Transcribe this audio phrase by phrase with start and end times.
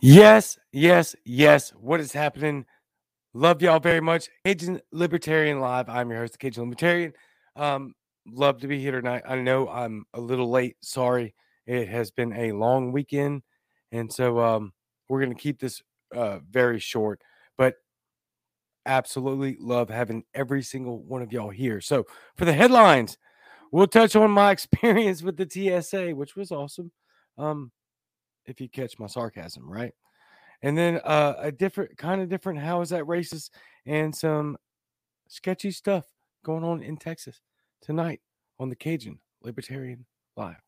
[0.00, 1.70] Yes, yes, yes.
[1.70, 2.66] What is happening?
[3.34, 4.28] Love y'all very much.
[4.44, 5.88] Cajun Libertarian Live.
[5.88, 7.12] I'm your host, Cajun Libertarian.
[7.56, 9.22] Um, love to be here tonight.
[9.26, 10.76] I know I'm a little late.
[10.82, 11.34] Sorry.
[11.66, 13.42] It has been a long weekend.
[13.90, 14.72] And so um,
[15.08, 15.82] we're going to keep this
[16.14, 17.20] uh, very short,
[17.56, 17.74] but
[18.86, 21.80] absolutely love having every single one of y'all here.
[21.80, 22.04] So
[22.36, 23.18] for the headlines,
[23.72, 25.48] we'll touch on my experience with the
[25.82, 26.92] TSA, which was awesome.
[27.36, 27.72] Um,
[28.48, 29.92] if you catch my sarcasm, right?
[30.62, 33.50] And then uh, a different kind of different how is that racist
[33.86, 34.56] and some
[35.28, 36.04] sketchy stuff
[36.44, 37.40] going on in Texas
[37.80, 38.20] tonight
[38.58, 40.04] on the Cajun Libertarian
[40.36, 40.67] Live.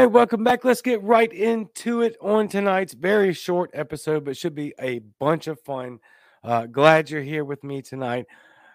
[0.00, 0.64] Right, welcome back.
[0.64, 5.46] Let's get right into it on tonight's very short episode, but should be a bunch
[5.46, 5.98] of fun.
[6.42, 8.24] Uh, glad you're here with me tonight.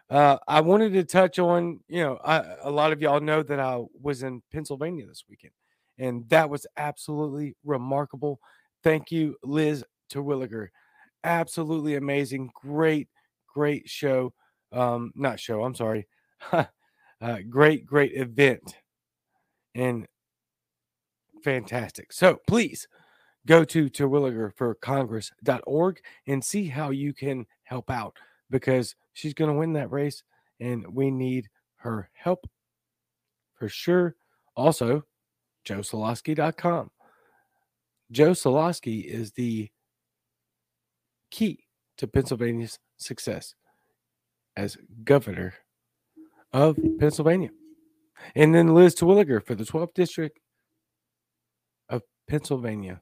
[0.07, 3.59] Uh, I wanted to touch on, you know, I, a lot of y'all know that
[3.59, 5.53] I was in Pennsylvania this weekend,
[5.97, 8.39] and that was absolutely remarkable.
[8.83, 9.83] Thank you, Liz
[10.13, 10.67] Terwilliger.
[11.23, 12.51] Absolutely amazing.
[12.53, 13.07] Great,
[13.51, 14.31] great show.
[14.71, 16.07] Um, not show, I'm sorry.
[16.51, 16.65] uh,
[17.49, 18.75] great, great event.
[19.73, 20.05] And
[21.45, 22.11] fantastic.
[22.11, 22.89] So please
[23.45, 28.17] go to terwilligerforcongress.org and see how you can help out
[28.49, 30.23] because she's going to win that race
[30.59, 32.47] and we need her help
[33.53, 34.15] for sure.
[34.55, 35.03] Also,
[35.67, 36.89] joesoloski.com.
[38.11, 39.69] Joe Soloski is the
[41.29, 41.67] key
[41.97, 43.53] to Pennsylvania's success
[44.57, 45.53] as governor
[46.51, 47.51] of Pennsylvania.
[48.33, 50.39] And then Liz Terwilliger for the 12th district
[52.27, 53.01] Pennsylvania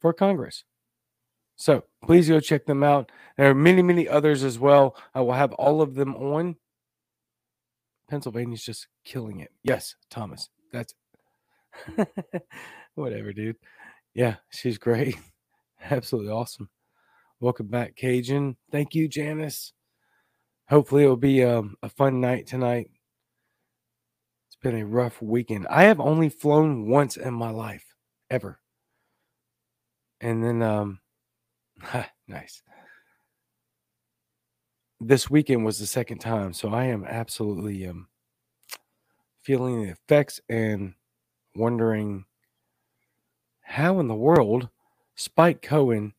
[0.00, 0.64] for Congress.
[1.56, 3.10] So please go check them out.
[3.36, 4.96] There are many, many others as well.
[5.14, 6.56] I will have all of them on.
[8.08, 9.50] Pennsylvania's just killing it.
[9.62, 10.50] Yes, Thomas.
[10.72, 10.94] That's
[12.94, 13.56] whatever, dude.
[14.14, 15.16] Yeah, she's great.
[15.90, 16.68] Absolutely awesome.
[17.40, 18.56] Welcome back, Cajun.
[18.70, 19.72] Thank you, Janice.
[20.68, 22.90] Hopefully, it'll be um, a fun night tonight
[24.64, 25.66] been a rough weekend.
[25.68, 27.84] I have only flown once in my life,
[28.30, 28.58] ever.
[30.22, 31.00] And then, um,
[32.28, 32.62] nice.
[35.00, 38.08] This weekend was the second time, so I am absolutely um
[39.42, 40.94] feeling the effects and
[41.54, 42.24] wondering
[43.60, 44.70] how in the world
[45.14, 46.14] Spike Cohen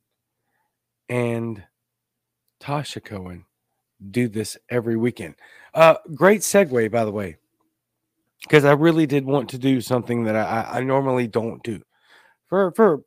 [1.09, 1.63] and
[2.61, 3.45] Tasha Cohen
[4.11, 5.33] do this every weekend.
[5.73, 7.37] Uh, great segue, by the way
[8.45, 11.81] because I really did want to do something that I, I normally don't do
[12.47, 13.01] for for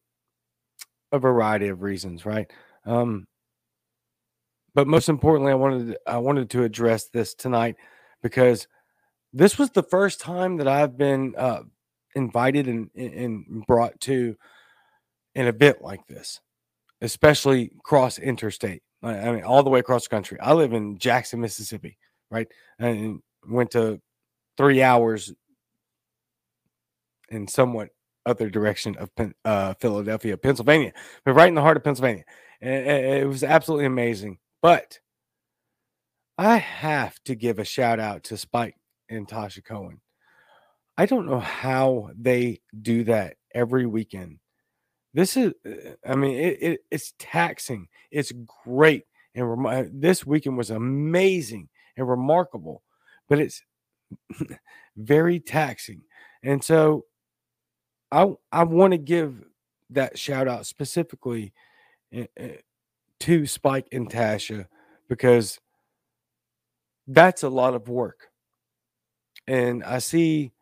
[1.13, 2.51] a variety of reasons, right?
[2.85, 3.27] Um,
[4.75, 7.77] but most importantly, I wanted I wanted to address this tonight
[8.23, 8.67] because
[9.33, 11.63] this was the first time that I've been uh,
[12.15, 14.37] invited and, and brought to
[15.35, 16.41] an event like this,
[17.01, 18.83] especially cross interstate.
[19.03, 20.41] I mean, all the way across the country.
[20.41, 21.97] I live in Jackson, Mississippi,
[22.33, 22.49] right?
[22.81, 24.01] And went to
[24.59, 25.33] three hours
[27.31, 27.89] in somewhat
[28.27, 29.11] other direction of
[29.45, 30.93] uh, Philadelphia, Pennsylvania,
[31.25, 32.25] but right in the heart of Pennsylvania.
[32.61, 34.39] And it was absolutely amazing.
[34.61, 34.99] But
[36.37, 38.75] I have to give a shout out to Spike
[39.09, 40.01] and Tasha Cohen.
[40.99, 44.41] I don't know how they do that every weekend.
[45.15, 45.53] This is,
[46.07, 47.89] I mean, it, it, it's taxing.
[48.11, 48.33] It's
[48.65, 49.05] great.
[49.35, 52.83] And rem- this weekend was amazing and remarkable,
[53.29, 53.63] but it's
[54.97, 56.03] very taxing.
[56.43, 57.05] And so
[58.11, 59.45] I I want to give
[59.91, 61.53] that shout out specifically
[62.13, 62.57] eh, eh,
[63.21, 64.67] to Spike and Tasha
[65.09, 65.59] because
[67.07, 68.29] that's a lot of work.
[69.47, 70.53] And I see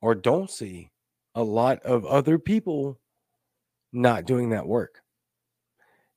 [0.00, 0.90] or don't see
[1.34, 2.98] a lot of other people
[3.92, 5.00] not doing that work.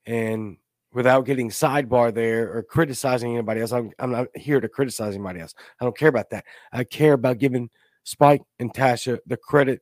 [0.05, 0.57] And
[0.93, 3.71] without getting sidebar there or criticizing anybody else.
[3.71, 5.53] I'm, I'm not here to criticize anybody else.
[5.79, 6.45] I don't care about that.
[6.71, 7.69] I care about giving
[8.03, 9.81] Spike and Tasha the credit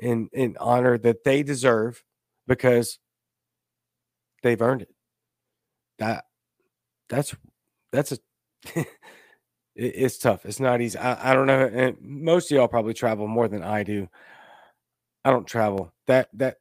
[0.00, 2.02] and, and honor that they deserve
[2.46, 2.98] because
[4.42, 4.94] they've earned it.
[5.98, 6.24] That
[7.08, 7.34] that's
[7.92, 8.18] that's a
[8.74, 8.86] it,
[9.76, 10.46] it's tough.
[10.46, 10.98] It's not easy.
[10.98, 11.66] I, I don't know.
[11.66, 14.08] And most of y'all probably travel more than I do.
[15.24, 15.92] I don't travel.
[16.06, 16.56] That that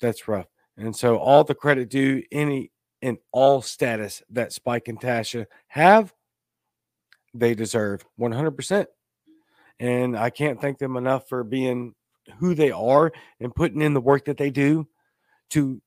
[0.00, 0.46] that's rough.
[0.76, 2.72] And so all the credit due any
[3.02, 6.12] in all status that Spike and Tasha have,
[7.34, 8.86] they deserve 100%.
[9.78, 11.94] And I can't thank them enough for being
[12.38, 14.86] who they are and putting in the work that they do
[15.50, 15.80] to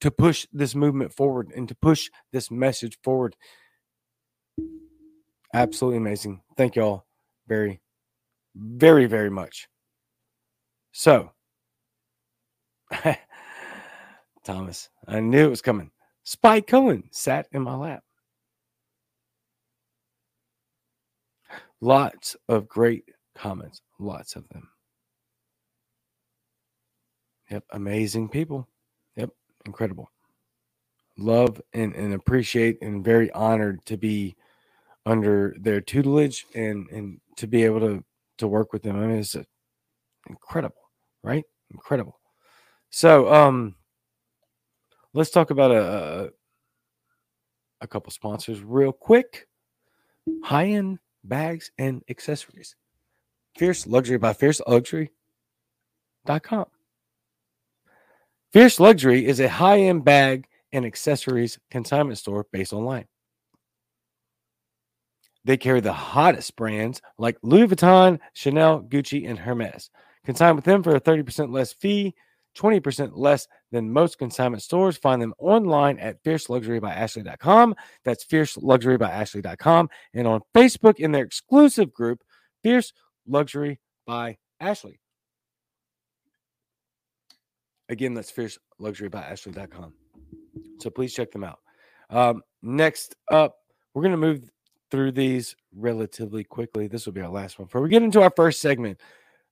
[0.00, 3.34] to push this movement forward and to push this message forward.
[5.52, 6.40] Absolutely amazing.
[6.56, 7.06] Thank you all
[7.48, 7.80] very,
[8.54, 9.68] very, very much.
[10.92, 11.32] So,
[14.48, 15.90] Thomas, I knew it was coming.
[16.24, 18.02] Spike Cohen sat in my lap.
[21.82, 23.04] Lots of great
[23.34, 24.66] comments, lots of them.
[27.50, 28.66] Yep, amazing people.
[29.16, 29.28] Yep,
[29.66, 30.10] incredible.
[31.18, 34.34] Love and, and appreciate and very honored to be
[35.04, 38.02] under their tutelage and and to be able to
[38.38, 38.96] to work with them.
[38.96, 39.36] I mean, it's
[40.26, 40.90] incredible,
[41.22, 41.44] right?
[41.70, 42.18] Incredible.
[42.88, 43.74] So, um,
[45.18, 46.30] let's talk about a
[47.80, 49.48] a couple sponsors real quick.
[50.44, 52.76] High end bags and accessories.
[53.56, 56.66] Fierce Luxury by Fierce Luxury.com.
[58.52, 63.06] Fierce Luxury is a high end bag and accessories consignment store based online.
[65.44, 69.90] They carry the hottest brands like Louis Vuitton, Chanel, Gucci, and Hermes.
[70.24, 72.14] Consign with them for a 30% less fee,
[72.56, 74.96] 20% less than most consignment stores.
[74.96, 77.74] Find them online at fierceluxurybyashley.com.
[78.04, 79.90] That's fierceluxurybyashley.com.
[80.14, 82.22] And on Facebook in their exclusive group,
[82.62, 82.92] Fierce
[83.26, 85.00] Luxury by Ashley.
[87.88, 89.92] Again, that's fierceluxurybyashley.com.
[90.78, 91.58] So please check them out.
[92.10, 93.56] Um, next up,
[93.94, 94.50] we're going to move
[94.90, 96.86] through these relatively quickly.
[96.86, 97.66] This will be our last one.
[97.66, 99.00] Before we get into our first segment,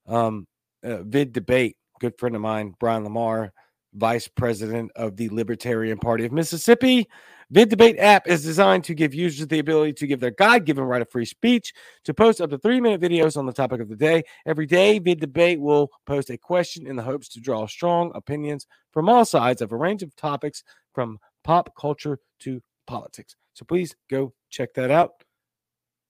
[0.06, 0.46] um,
[0.82, 3.52] uh, vid debate, good friend of mine, Brian Lamar,
[3.96, 7.08] vice president of the Libertarian Party of Mississippi.
[7.50, 10.84] Vid Debate app is designed to give users the ability to give their God given
[10.84, 11.72] right of free speech
[12.04, 14.24] to post up to three minute videos on the topic of the day.
[14.44, 18.66] Every day, Vid Debate will post a question in the hopes to draw strong opinions
[18.92, 23.36] from all sides of a range of topics from pop culture to politics.
[23.54, 25.22] So please go check that out.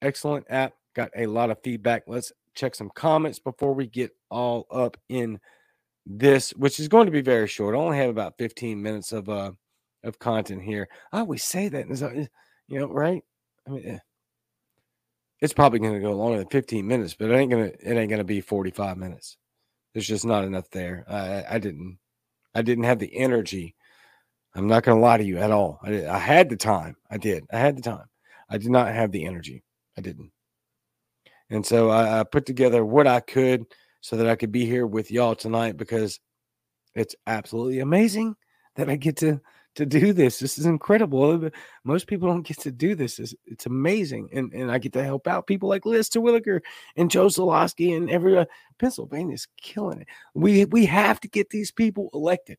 [0.00, 0.72] Excellent app.
[0.94, 2.04] Got a lot of feedback.
[2.06, 5.38] Let's check some comments before we get all up in
[6.06, 7.74] this, which is going to be very short.
[7.74, 9.52] I only have about 15 minutes of uh
[10.04, 10.88] of content here.
[11.12, 12.28] I always say that,
[12.68, 13.22] you know, right?
[13.66, 13.98] I mean, eh.
[15.40, 18.10] it's probably going to go longer than 15 minutes, but it ain't gonna it ain't
[18.10, 19.36] gonna be 45 minutes.
[19.92, 21.04] There's just not enough there.
[21.08, 21.98] I, I didn't
[22.54, 23.74] I didn't have the energy.
[24.54, 25.80] I'm not gonna lie to you at all.
[25.82, 26.96] I, did, I had the time.
[27.10, 27.44] I did.
[27.52, 28.06] I had the time.
[28.48, 29.64] I did not have the energy.
[29.98, 30.30] I didn't.
[31.50, 33.66] And so I, I put together what I could
[34.00, 36.20] so that I could be here with y'all tonight because
[36.94, 38.36] it's absolutely amazing
[38.76, 39.40] that I get to
[39.76, 40.38] to do this.
[40.38, 41.50] This is incredible.
[41.84, 43.18] Most people don't get to do this.
[43.18, 44.30] It's, it's amazing.
[44.32, 46.60] And, and I get to help out people like Liz Terwilliger
[46.96, 48.46] and Joe Soloski and every uh,
[48.78, 50.08] Pennsylvania's killing it.
[50.34, 52.58] We we have to get these people elected,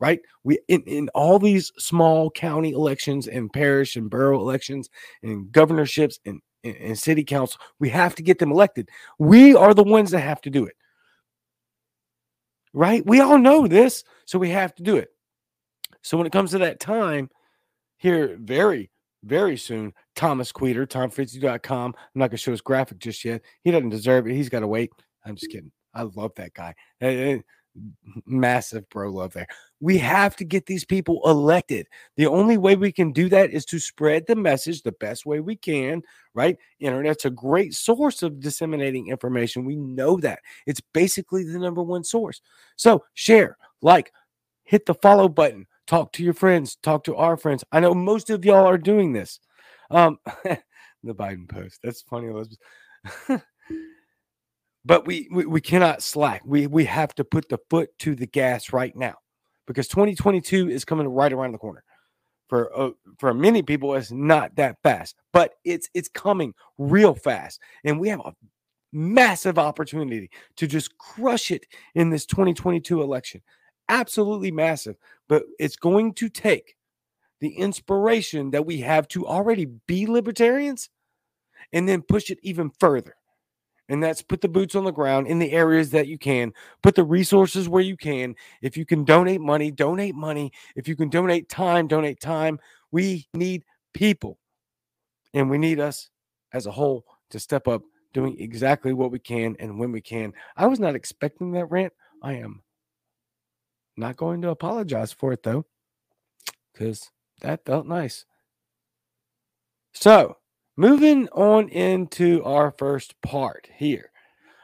[0.00, 0.20] right?
[0.44, 4.88] We in, in all these small county elections and parish and borough elections
[5.22, 7.60] and governorships and and city council.
[7.78, 8.88] We have to get them elected.
[9.18, 10.76] We are the ones that have to do it.
[12.72, 13.04] Right?
[13.06, 15.08] We all know this, so we have to do it.
[16.02, 17.30] So when it comes to that time
[17.96, 18.90] here, very,
[19.24, 21.94] very soon, Thomas Queter, TomFritzy.com.
[21.96, 23.42] I'm not going to show his graphic just yet.
[23.64, 24.34] He doesn't deserve it.
[24.34, 24.90] He's got to wait.
[25.24, 25.72] I'm just kidding.
[25.94, 26.74] I love that guy.
[28.24, 29.46] Massive bro love there.
[29.80, 31.86] We have to get these people elected.
[32.16, 35.40] The only way we can do that is to spread the message the best way
[35.40, 36.02] we can,
[36.34, 36.56] right?
[36.80, 39.64] Internet's a great source of disseminating information.
[39.64, 40.40] We know that.
[40.66, 42.40] It's basically the number one source.
[42.76, 44.12] So share, like,
[44.64, 47.64] hit the follow button, talk to your friends, talk to our friends.
[47.72, 49.40] I know most of y'all are doing this.
[49.90, 51.80] Um the Biden post.
[51.82, 52.58] That's funny, Elizabeth.
[54.86, 56.42] but we, we we cannot slack.
[56.44, 59.16] We we have to put the foot to the gas right now
[59.66, 61.82] because 2022 is coming right around the corner.
[62.48, 67.60] For uh, for many people, it's not that fast, but it's it's coming real fast,
[67.84, 68.34] and we have a
[68.92, 71.66] massive opportunity to just crush it
[71.96, 73.42] in this 2022 election.
[73.88, 74.96] Absolutely massive,
[75.28, 76.76] but it's going to take
[77.40, 80.88] the inspiration that we have to already be libertarians
[81.72, 83.16] and then push it even further
[83.88, 86.52] and that's put the boots on the ground in the areas that you can,
[86.82, 88.34] put the resources where you can.
[88.62, 90.52] If you can donate money, donate money.
[90.74, 92.58] If you can donate time, donate time.
[92.90, 93.64] We need
[93.94, 94.38] people,
[95.34, 96.10] and we need us
[96.52, 100.32] as a whole to step up doing exactly what we can and when we can.
[100.56, 101.92] I was not expecting that rant.
[102.22, 102.62] I am
[103.96, 105.66] not going to apologize for it though,
[106.72, 107.10] because
[107.42, 108.24] that felt nice.
[109.92, 110.36] So,
[110.76, 114.10] moving on into our first part here.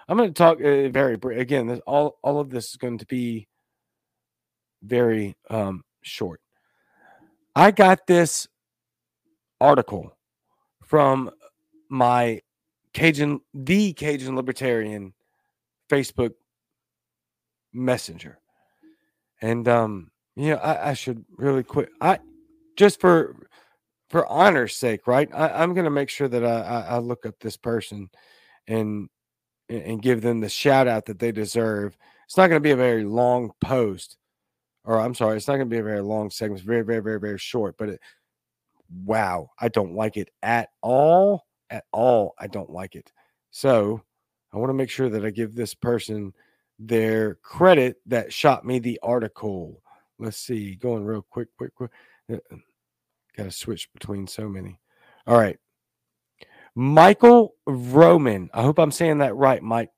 [0.08, 1.66] I'm going to talk uh, very again.
[1.66, 3.48] This, all all of this is going to be
[4.82, 6.40] very um, short.
[7.54, 8.48] I got this
[9.60, 10.16] article
[10.84, 11.30] from
[11.88, 12.40] my
[12.92, 15.14] Cajun, the Cajun Libertarian
[15.90, 16.32] Facebook
[17.72, 18.38] Messenger,
[19.40, 21.90] and um, you know, I, I should really quick.
[22.00, 22.18] I
[22.76, 23.36] just for
[24.12, 25.28] for honor's sake, right?
[25.34, 28.10] I, am going to make sure that I, I, I look up this person
[28.68, 29.08] and
[29.68, 31.96] and give them the shout out that they deserve.
[32.26, 34.18] It's not going to be a very long post,
[34.84, 36.58] or I'm sorry, it's not going to be a very long segment.
[36.58, 37.76] It's very, very, very, very short.
[37.78, 38.00] But it,
[39.04, 41.46] wow, I don't like it at all.
[41.70, 43.10] At all, I don't like it.
[43.50, 44.02] So
[44.52, 46.34] I want to make sure that I give this person
[46.78, 49.80] their credit that shot me the article.
[50.18, 51.90] Let's see, going real quick, quick, quick.
[52.30, 52.36] Uh,
[53.36, 54.78] Got to switch between so many.
[55.26, 55.58] All right.
[56.74, 58.50] Michael Roman.
[58.52, 59.90] I hope I'm saying that right, Mike.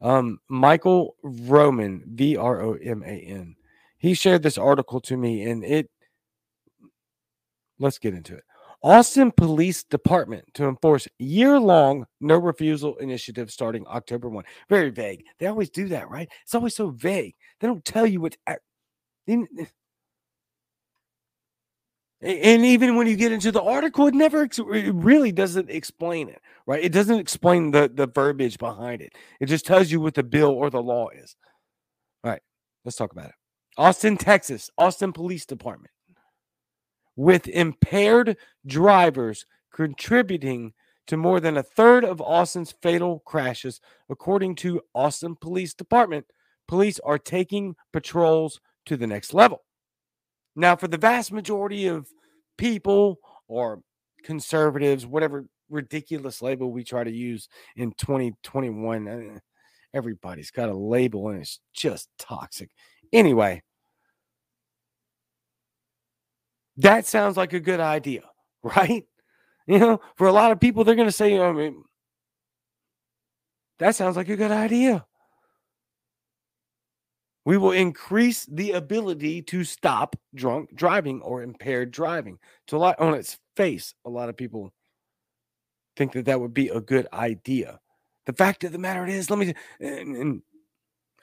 [0.00, 3.54] Um, Michael Roman, V R O M A N.
[3.98, 5.88] He shared this article to me, and it.
[7.78, 8.44] Let's get into it.
[8.82, 14.44] Austin Police Department to enforce year long no refusal initiative starting October 1.
[14.68, 15.24] Very vague.
[15.38, 16.28] They always do that, right?
[16.42, 17.34] It's always so vague.
[17.60, 18.36] They don't tell you what.
[22.22, 26.40] And even when you get into the article, it never it really doesn't explain it,
[26.66, 26.82] right?
[26.82, 29.16] It doesn't explain the, the verbiage behind it.
[29.40, 31.34] It just tells you what the bill or the law is.
[32.22, 32.42] All right,
[32.84, 33.34] let's talk about it.
[33.76, 35.90] Austin, Texas, Austin Police Department,
[37.16, 38.36] with impaired
[38.66, 40.74] drivers contributing
[41.08, 46.26] to more than a third of Austin's fatal crashes, according to Austin Police Department.
[46.68, 49.62] Police are taking patrols to the next level.
[50.54, 52.06] Now, for the vast majority of
[52.58, 53.18] people
[53.48, 53.80] or
[54.22, 59.38] conservatives, whatever ridiculous label we try to use in 2021, uh,
[59.94, 62.70] everybody's got a label and it's just toxic.
[63.12, 63.62] Anyway,
[66.76, 68.22] that sounds like a good idea,
[68.62, 69.04] right?
[69.66, 71.82] You know, for a lot of people, they're going to say, I mean,
[73.78, 75.06] that sounds like a good idea
[77.44, 82.38] we will increase the ability to stop drunk driving or impaired driving.
[82.68, 84.72] To a lot on its face, a lot of people
[85.96, 87.80] think that that would be a good idea.
[88.26, 90.42] The fact of the matter is, let me, and, and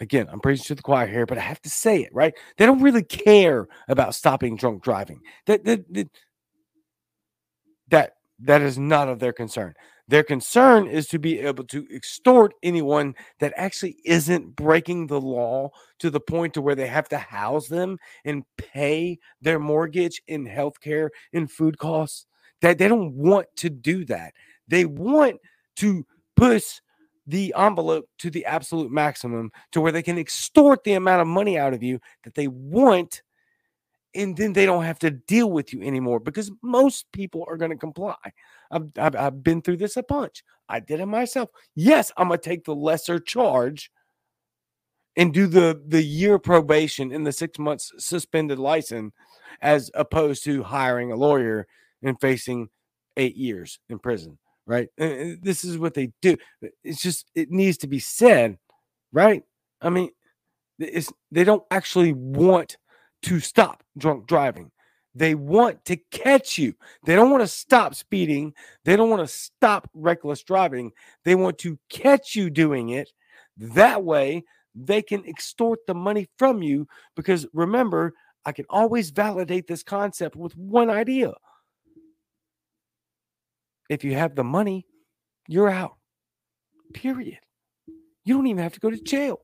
[0.01, 2.33] again, I'm preaching to the choir here, but I have to say it, right?
[2.57, 5.21] They don't really care about stopping drunk driving.
[5.45, 6.09] That, that, that,
[7.87, 9.73] that, that is not of their concern.
[10.07, 15.69] Their concern is to be able to extort anyone that actually isn't breaking the law
[15.99, 20.47] to the point to where they have to house them and pay their mortgage and
[20.47, 22.25] health care and food costs.
[22.61, 24.33] That they don't want to do that.
[24.67, 25.37] They want
[25.77, 26.05] to
[26.35, 26.81] push
[27.27, 31.57] the envelope to the absolute maximum to where they can extort the amount of money
[31.57, 33.21] out of you that they want
[34.15, 37.71] and then they don't have to deal with you anymore because most people are going
[37.71, 38.15] to comply.
[38.71, 40.43] I've, I've, I've, been through this a bunch.
[40.67, 41.49] I did it myself.
[41.75, 43.91] Yes, I'm going to take the lesser charge
[45.15, 49.13] and do the, the year probation in the six months suspended license
[49.61, 51.67] as opposed to hiring a lawyer
[52.01, 52.69] and facing
[53.17, 54.87] eight years in prison, right?
[54.97, 56.37] And this is what they do.
[56.83, 58.57] It's just, it needs to be said,
[59.11, 59.43] right?
[59.81, 60.09] I mean,
[60.79, 62.77] it's, they don't actually want–
[63.23, 64.71] to stop drunk driving.
[65.15, 66.75] They want to catch you.
[67.05, 68.53] They don't want to stop speeding.
[68.85, 70.91] They don't want to stop reckless driving.
[71.25, 73.11] They want to catch you doing it.
[73.57, 74.43] That way,
[74.75, 78.13] they can extort the money from you because remember,
[78.45, 81.33] I can always validate this concept with one idea.
[83.89, 84.85] If you have the money,
[85.47, 85.97] you're out.
[86.93, 87.39] Period.
[88.23, 89.41] You don't even have to go to jail.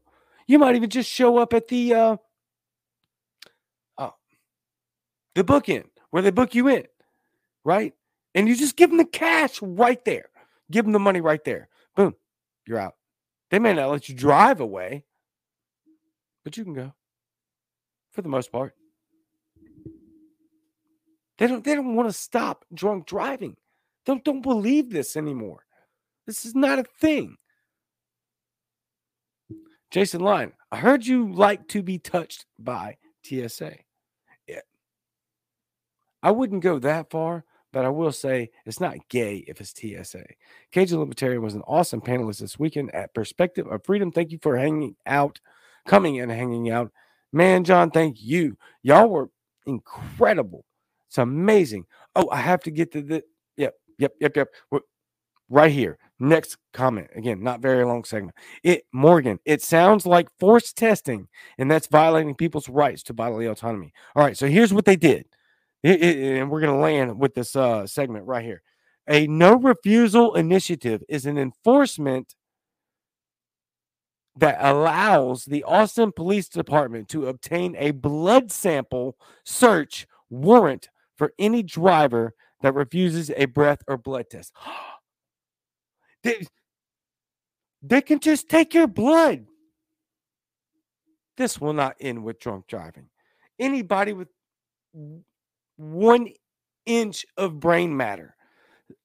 [0.47, 2.17] You might even just show up at the uh,
[5.35, 6.85] the bookend where they book you in,
[7.63, 7.93] right?
[8.33, 10.29] And you just give them the cash right there.
[10.71, 11.69] Give them the money right there.
[11.95, 12.15] Boom,
[12.65, 12.95] you're out.
[13.51, 15.03] They may not let you drive away,
[16.43, 16.93] but you can go
[18.11, 18.73] for the most part.
[21.37, 23.57] They don't they don't want to stop drunk driving.
[24.05, 25.65] Don't don't believe this anymore.
[26.25, 27.37] This is not a thing.
[29.91, 33.77] Jason Line, I heard you like to be touched by TSA.
[36.25, 40.25] I wouldn't go that far, but I will say it's not gay if it's TSA.
[40.71, 44.11] Cajun Libertarian was an awesome panelist this weekend at Perspective of Freedom.
[44.11, 45.39] Thank you for hanging out
[45.87, 46.91] coming and hanging out.
[47.31, 48.57] Man, John, thank you.
[48.81, 49.29] Y'all were
[49.67, 50.65] incredible.
[51.09, 51.85] It's amazing.
[52.15, 53.23] Oh, I have to get to the
[53.55, 54.47] yep, yep, yep, yep.
[54.71, 54.79] We're,
[55.47, 55.99] right here.
[56.19, 57.09] Next comment.
[57.15, 58.35] Again, not very long segment.
[58.63, 61.27] It Morgan, it sounds like forced testing,
[61.59, 63.93] and that's violating people's rights to bodily autonomy.
[64.15, 65.27] All right, so here's what they did.
[65.83, 68.61] It, it, and we're going to land with this uh, segment right here.
[69.07, 72.35] A no refusal initiative is an enforcement
[74.37, 81.63] that allows the Austin Police Department to obtain a blood sample search warrant for any
[81.63, 84.53] driver that refuses a breath or blood test.
[86.23, 86.47] they,
[87.81, 89.45] they can just take your blood.
[91.37, 93.09] This will not end with drunk driving.
[93.59, 94.29] Anybody with
[95.77, 96.29] one
[96.85, 98.35] inch of brain matter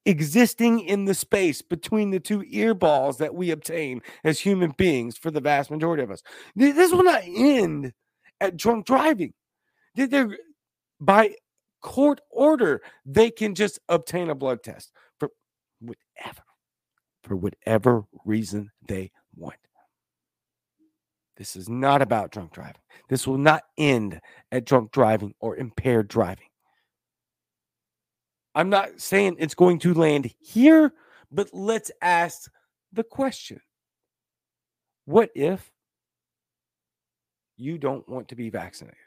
[0.05, 5.17] existing in the space between the two ear balls that we obtain as human beings
[5.17, 6.21] for the vast majority of us.
[6.55, 7.93] This will not end
[8.39, 9.33] at drunk driving.
[9.95, 10.37] They're,
[10.99, 11.35] by
[11.81, 15.29] court order, they can just obtain a blood test for
[15.79, 16.43] whatever,
[17.23, 19.55] for whatever reason they want.
[21.37, 22.81] This is not about drunk driving.
[23.09, 24.19] This will not end
[24.51, 26.45] at drunk driving or impaired driving.
[28.53, 30.93] I'm not saying it's going to land here,
[31.31, 32.51] but let's ask
[32.93, 33.61] the question
[35.05, 35.71] What if
[37.57, 38.97] you don't want to be vaccinated?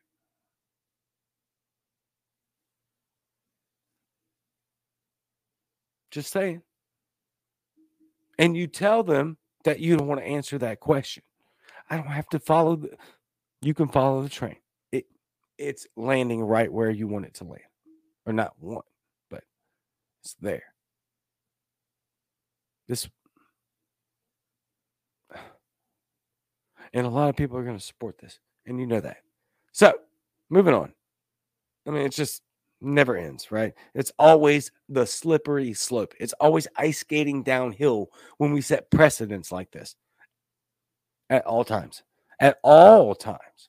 [6.11, 6.63] Just saying.
[8.39, 11.23] And you tell them that you don't want to answer that question.
[11.91, 12.97] I don't have to follow the
[13.61, 14.57] you can follow the train.
[14.93, 15.07] It
[15.59, 17.63] it's landing right where you want it to land.
[18.27, 18.85] Or not want.
[20.25, 20.63] It's there.
[22.89, 23.09] This
[26.95, 29.19] and a lot of people are going to support this, and you know that.
[29.73, 29.93] So,
[30.49, 30.95] moving on.
[31.87, 32.43] I mean, it's just
[32.81, 33.75] never ends, right?
[33.95, 36.15] It's always the slippery slope.
[36.19, 39.97] It's always ice skating downhill when we set precedents like this
[41.29, 42.03] at all times.
[42.41, 43.69] At all times.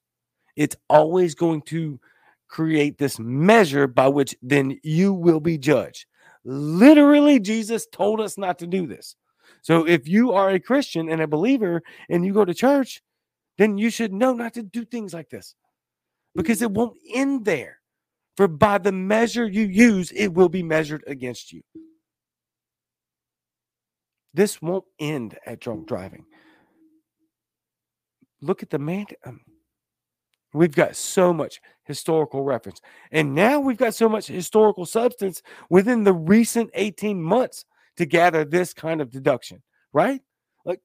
[0.55, 1.99] It's always going to
[2.47, 6.05] create this measure by which then you will be judged.
[6.45, 9.15] Literally, Jesus told us not to do this.
[9.63, 13.01] So if you are a Christian and a believer and you go to church,
[13.57, 15.55] then you should know not to do things like this
[16.35, 17.79] because it won't end there.
[18.37, 21.61] For by the measure you use, it will be measured against you.
[24.33, 26.25] This won't end at drunk driving.
[28.41, 29.05] Look at the man.
[29.25, 29.39] Um,
[30.55, 32.81] We've got so much historical reference.
[33.11, 37.65] And now we've got so much historical substance within the recent 18 months
[37.97, 39.61] to gather this kind of deduction,
[39.93, 40.21] right?
[40.63, 40.79] Like,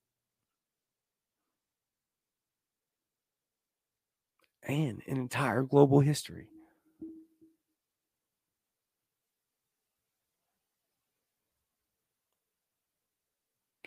[4.62, 6.48] and an entire global history.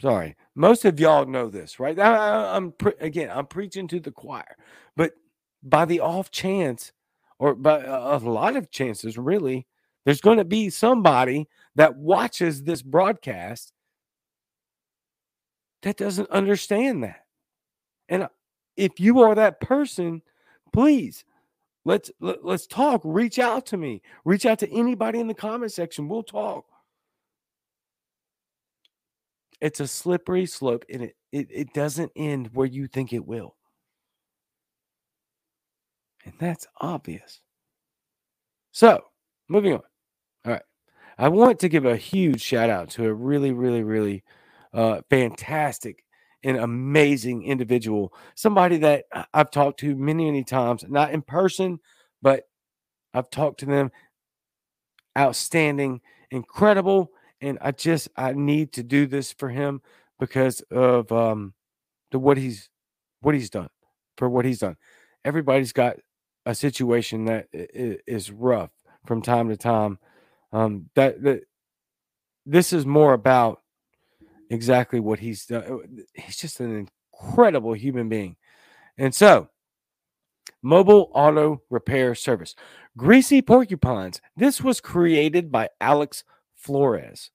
[0.01, 1.97] Sorry, most of y'all know this, right?
[1.97, 4.57] I, am pre- again, I'm preaching to the choir,
[4.97, 5.13] but
[5.63, 6.91] by the off chance,
[7.39, 9.65] or by a lot of chances, really,
[10.05, 13.73] there's going to be somebody that watches this broadcast
[15.81, 17.25] that doesn't understand that.
[18.09, 18.29] And uh,
[18.75, 20.21] if you are that person,
[20.71, 21.23] please
[21.85, 23.01] let's let us talk.
[23.03, 24.01] Reach out to me.
[24.25, 26.07] Reach out to anybody in the comment section.
[26.07, 26.65] We'll talk.
[29.61, 33.55] It's a slippery slope and it, it, it doesn't end where you think it will.
[36.25, 37.41] And that's obvious.
[38.71, 39.03] So,
[39.49, 39.81] moving on.
[40.45, 40.61] All right.
[41.17, 44.23] I want to give a huge shout out to a really, really, really
[44.73, 46.03] uh, fantastic
[46.43, 48.13] and amazing individual.
[48.35, 51.79] Somebody that I've talked to many, many times, not in person,
[52.21, 52.43] but
[53.13, 53.91] I've talked to them.
[55.17, 57.11] Outstanding, incredible.
[57.41, 59.81] And I just, I need to do this for him
[60.19, 61.53] because of um,
[62.11, 62.69] the what he's,
[63.21, 63.69] what he's done,
[64.17, 64.77] for what he's done.
[65.23, 65.97] Everybody's got
[66.45, 68.71] a situation that is rough
[69.05, 69.99] from time to time.
[70.51, 71.43] Um, that that
[72.45, 73.61] this is more about
[74.49, 75.63] exactly what he's done.
[75.63, 78.35] Uh, he's just an incredible human being,
[78.97, 79.49] and so
[80.61, 82.55] mobile auto repair service,
[82.97, 84.21] Greasy Porcupines.
[84.35, 86.23] This was created by Alex
[86.55, 87.31] Flores.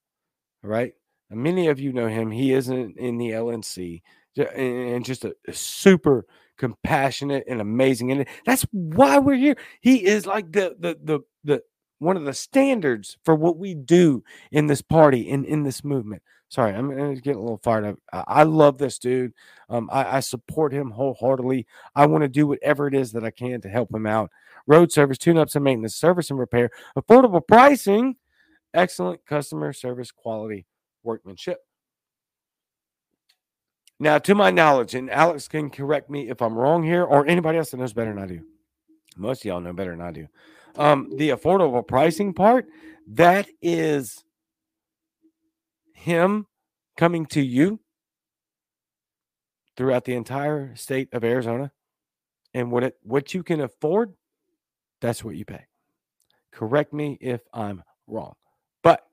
[0.61, 0.93] Right,
[1.29, 2.31] many of you know him.
[2.31, 4.01] He isn't in the LNC,
[4.37, 6.25] and just a super
[6.59, 8.11] compassionate and amazing.
[8.11, 9.57] And that's why we're here.
[9.81, 11.63] He is like the the the the
[11.97, 16.21] one of the standards for what we do in this party and in this movement.
[16.49, 17.95] Sorry, I'm gonna get a little fired up.
[18.13, 19.33] I, I love this dude.
[19.69, 21.65] Um, I, I support him wholeheartedly.
[21.95, 24.31] I want to do whatever it is that I can to help him out.
[24.67, 28.15] Road service, tune-ups and maintenance, service and repair, affordable pricing,
[28.73, 30.65] excellent customer service quality,
[31.03, 31.59] workmanship.
[33.99, 37.57] Now, to my knowledge, and Alex can correct me if I'm wrong here, or anybody
[37.57, 38.41] else that knows better than I do.
[39.17, 40.27] Most of y'all know better than I do.
[40.77, 42.67] Um, the affordable pricing part,
[43.07, 44.23] that is
[45.93, 46.47] him
[46.95, 47.79] coming to you
[49.75, 51.71] throughout the entire state of Arizona.
[52.53, 54.13] And what it what you can afford,
[55.01, 55.65] that's what you pay.
[56.51, 58.33] Correct me if I'm wrong.
[58.81, 59.05] But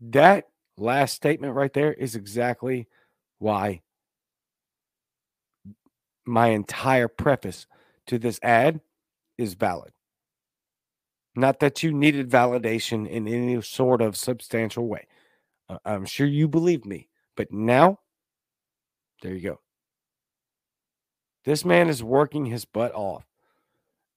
[0.00, 2.88] that last statement right there is exactly
[3.42, 3.82] why
[6.24, 7.66] my entire preface
[8.06, 8.80] to this ad
[9.36, 9.92] is valid.
[11.34, 15.06] Not that you needed validation in any sort of substantial way.
[15.84, 17.98] I'm sure you believe me, but now,
[19.22, 19.60] there you go.
[21.44, 23.24] This man is working his butt off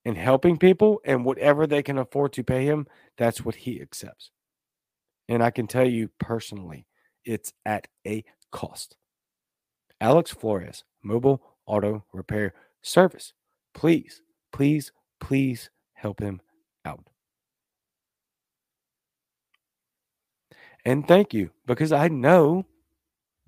[0.04, 2.86] and helping people, and whatever they can afford to pay him,
[3.18, 4.30] that's what he accepts.
[5.28, 6.86] And I can tell you personally,
[7.24, 8.98] it's at a cost.
[10.06, 13.34] Alex Flores, Mobile Auto Repair Service.
[13.74, 14.22] Please,
[14.54, 16.42] please, please help him
[16.86, 17.10] out.
[20.86, 22.68] And thank you because I know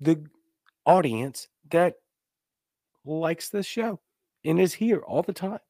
[0.00, 0.26] the
[0.84, 1.94] audience that
[3.04, 4.00] likes this show
[4.44, 5.60] and is here all the time.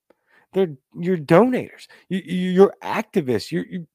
[0.55, 3.87] They're your donators, you, you're activists, you you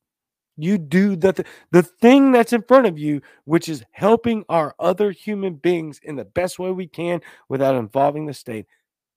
[0.58, 5.12] you do the the thing that's in front of you, which is helping our other
[5.12, 8.66] human beings in the best way we can without involving the state,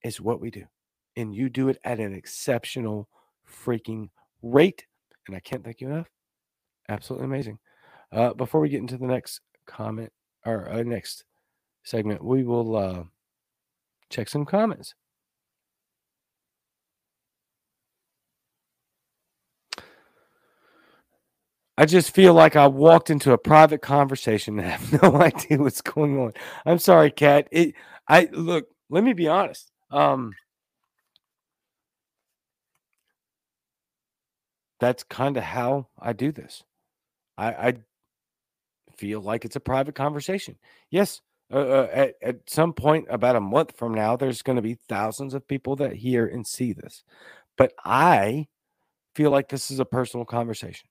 [0.03, 0.65] is what we do,
[1.17, 3.09] and you do it at an exceptional
[3.47, 4.09] freaking
[4.43, 4.87] rate.
[5.27, 6.09] And I can't thank you enough.
[6.89, 7.59] Absolutely amazing.
[8.13, 10.13] Uh, before we get into the next comment
[10.45, 11.25] or uh, next
[11.83, 13.03] segment, we will uh,
[14.09, 14.95] check some comments.
[21.79, 25.83] I just feel like I walked into a private conversation and have no idea what's
[25.83, 26.33] going on.
[26.65, 27.49] I'm sorry, Kat.
[27.51, 27.75] It
[28.09, 29.71] I look, let me be honest.
[29.91, 30.33] Um
[34.81, 36.63] that's kind of how I do this.
[37.39, 37.75] I, I
[38.97, 40.57] feel like it's a private conversation.
[40.91, 41.21] Yes,
[41.53, 44.79] uh, uh, at, at some point, about a month from now, there's going to be
[44.89, 47.05] thousands of people that hear and see this.
[47.57, 48.49] But I
[49.15, 50.89] feel like this is a personal conversation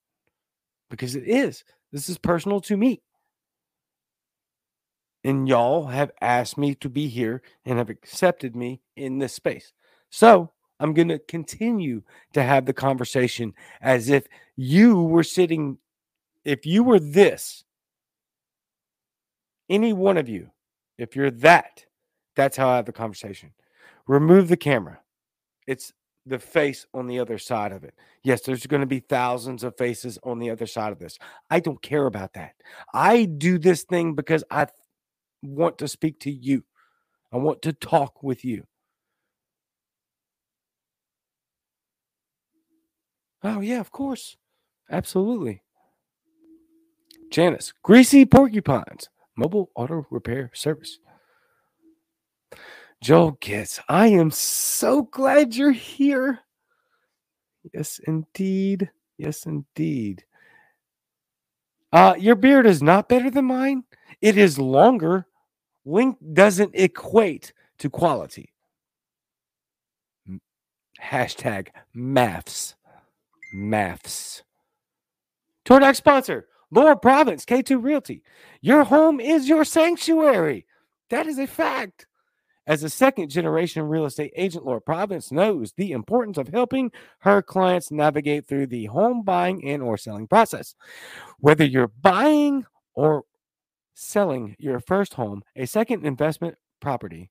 [0.89, 1.63] because it is.
[1.91, 3.01] This is personal to me.
[5.23, 9.73] And y'all have asked me to be here and have accepted me in this space.
[10.09, 15.77] So I'm going to continue to have the conversation as if you were sitting,
[16.43, 17.63] if you were this,
[19.69, 20.51] any one of you,
[20.97, 21.85] if you're that,
[22.35, 23.51] that's how I have the conversation.
[24.07, 24.99] Remove the camera.
[25.65, 25.91] It's
[26.25, 27.93] the face on the other side of it.
[28.23, 31.19] Yes, there's going to be thousands of faces on the other side of this.
[31.49, 32.55] I don't care about that.
[32.93, 34.67] I do this thing because I
[35.43, 36.63] want to speak to you.
[37.31, 38.65] I want to talk with you.
[43.43, 44.37] Oh, yeah, of course.
[44.89, 45.61] Absolutely.
[47.29, 50.99] Janice, greasy porcupines, mobile auto repair service.
[53.01, 56.39] Joel Gitz, I am so glad you're here.
[57.73, 58.89] Yes, indeed.
[59.17, 60.23] Yes, indeed.
[61.91, 63.83] Uh, your beard is not better than mine.
[64.21, 65.27] It is longer.
[65.85, 68.51] Length doesn't equate to quality.
[71.01, 72.75] Hashtag maths.
[73.53, 74.43] Maths.
[75.65, 78.21] Tordak sponsor, Laura Province, K2 Realty.
[78.61, 80.65] Your home is your sanctuary.
[81.09, 82.05] That is a fact.
[82.67, 87.41] As a second generation real estate agent, Laura Province knows the importance of helping her
[87.41, 90.73] clients navigate through the home buying and or selling process.
[91.39, 93.23] Whether you're buying or
[93.93, 97.29] selling your first home, a second investment property,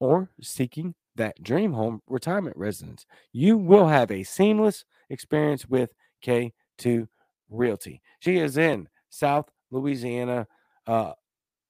[0.00, 5.90] or seeking that dream home retirement residence, you will have a seamless experience with
[6.24, 7.06] K2
[7.48, 8.02] Realty.
[8.18, 10.46] She is in South Louisiana,
[10.86, 11.12] uh,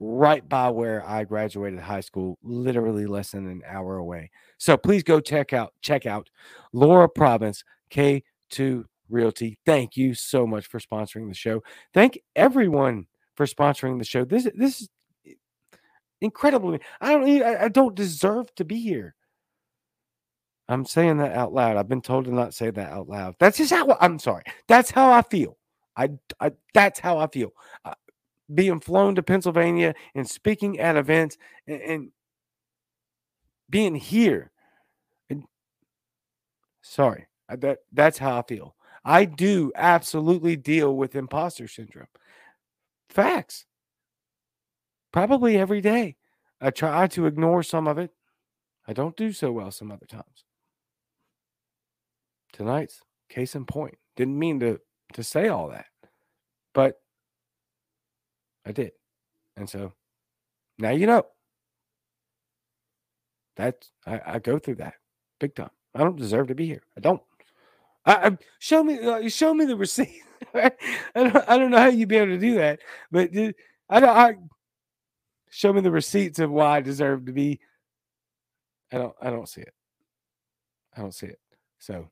[0.04, 4.30] right by where I graduated high school, literally less than an hour away.
[4.58, 6.28] So please go check out check out
[6.72, 9.58] Laura Province K2 Realty.
[9.64, 11.62] Thank you so much for sponsoring the show.
[11.94, 14.24] Thank everyone for sponsoring the show.
[14.24, 14.88] This this is
[16.20, 16.78] incredible.
[17.00, 19.14] I don't I don't deserve to be here.
[20.68, 21.76] I'm saying that out loud.
[21.76, 23.36] I've been told to not say that out loud.
[23.38, 24.44] That's just how I'm sorry.
[24.66, 25.58] That's how I feel.
[25.96, 27.52] I, I that's how I feel.
[27.84, 27.94] I,
[28.52, 32.08] being flown to Pennsylvania and speaking at events and, and
[33.70, 34.50] being here.
[35.30, 35.44] And
[36.82, 38.76] sorry, that that's how I feel.
[39.04, 42.06] I do absolutely deal with imposter syndrome.
[43.08, 43.66] Facts.
[45.12, 46.16] Probably every day.
[46.60, 48.10] I try to ignore some of it.
[48.86, 50.44] I don't do so well some other times.
[52.52, 53.98] Tonight's case in point.
[54.16, 54.80] Didn't mean to
[55.12, 55.86] to say all that,
[56.72, 57.00] but
[58.66, 58.92] I did.
[59.56, 59.92] And so
[60.78, 61.26] now you know.
[63.56, 64.94] That's I, I go through that
[65.38, 65.70] big time.
[65.94, 66.82] I don't deserve to be here.
[66.96, 67.22] I don't.
[68.04, 70.22] I, I show me uh, show me the receipt.
[70.54, 70.72] I
[71.14, 72.80] don't I don't know how you'd be able to do that,
[73.12, 73.30] but
[73.88, 74.08] I don't.
[74.08, 74.34] I
[75.50, 77.60] show me the receipts of why I deserve to be.
[78.92, 79.14] I don't.
[79.22, 79.74] I don't see it.
[80.96, 81.38] I don't see it.
[81.78, 82.08] So,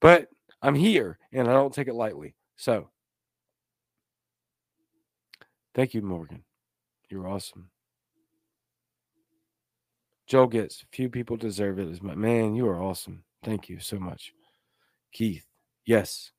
[0.00, 0.28] but
[0.62, 2.34] I'm here and I don't take it lightly.
[2.56, 2.88] So,
[5.76, 6.42] thank you, Morgan.
[7.08, 7.70] You're awesome.
[10.26, 12.56] Joe Gitz few people deserve it as my man.
[12.56, 13.22] You are awesome.
[13.44, 14.32] Thank you so much.
[15.12, 15.46] Keith,
[15.84, 16.32] yes,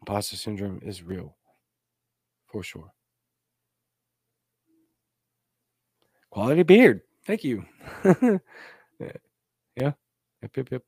[0.00, 1.36] imposter syndrome is real
[2.46, 2.92] for sure.
[6.30, 7.02] Quality beard.
[7.26, 7.64] Thank you.
[8.04, 9.92] yeah.
[10.42, 10.82] Yep, yep, yep.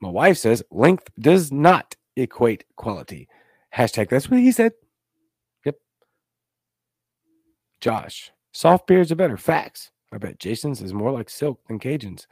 [0.00, 3.28] My wife says length does not equate quality.
[3.74, 4.72] Hashtag that's what he said.
[7.80, 9.36] Josh, soft beards are better.
[9.36, 9.90] Facts.
[10.12, 12.26] I bet Jason's is more like silk than Cajun's.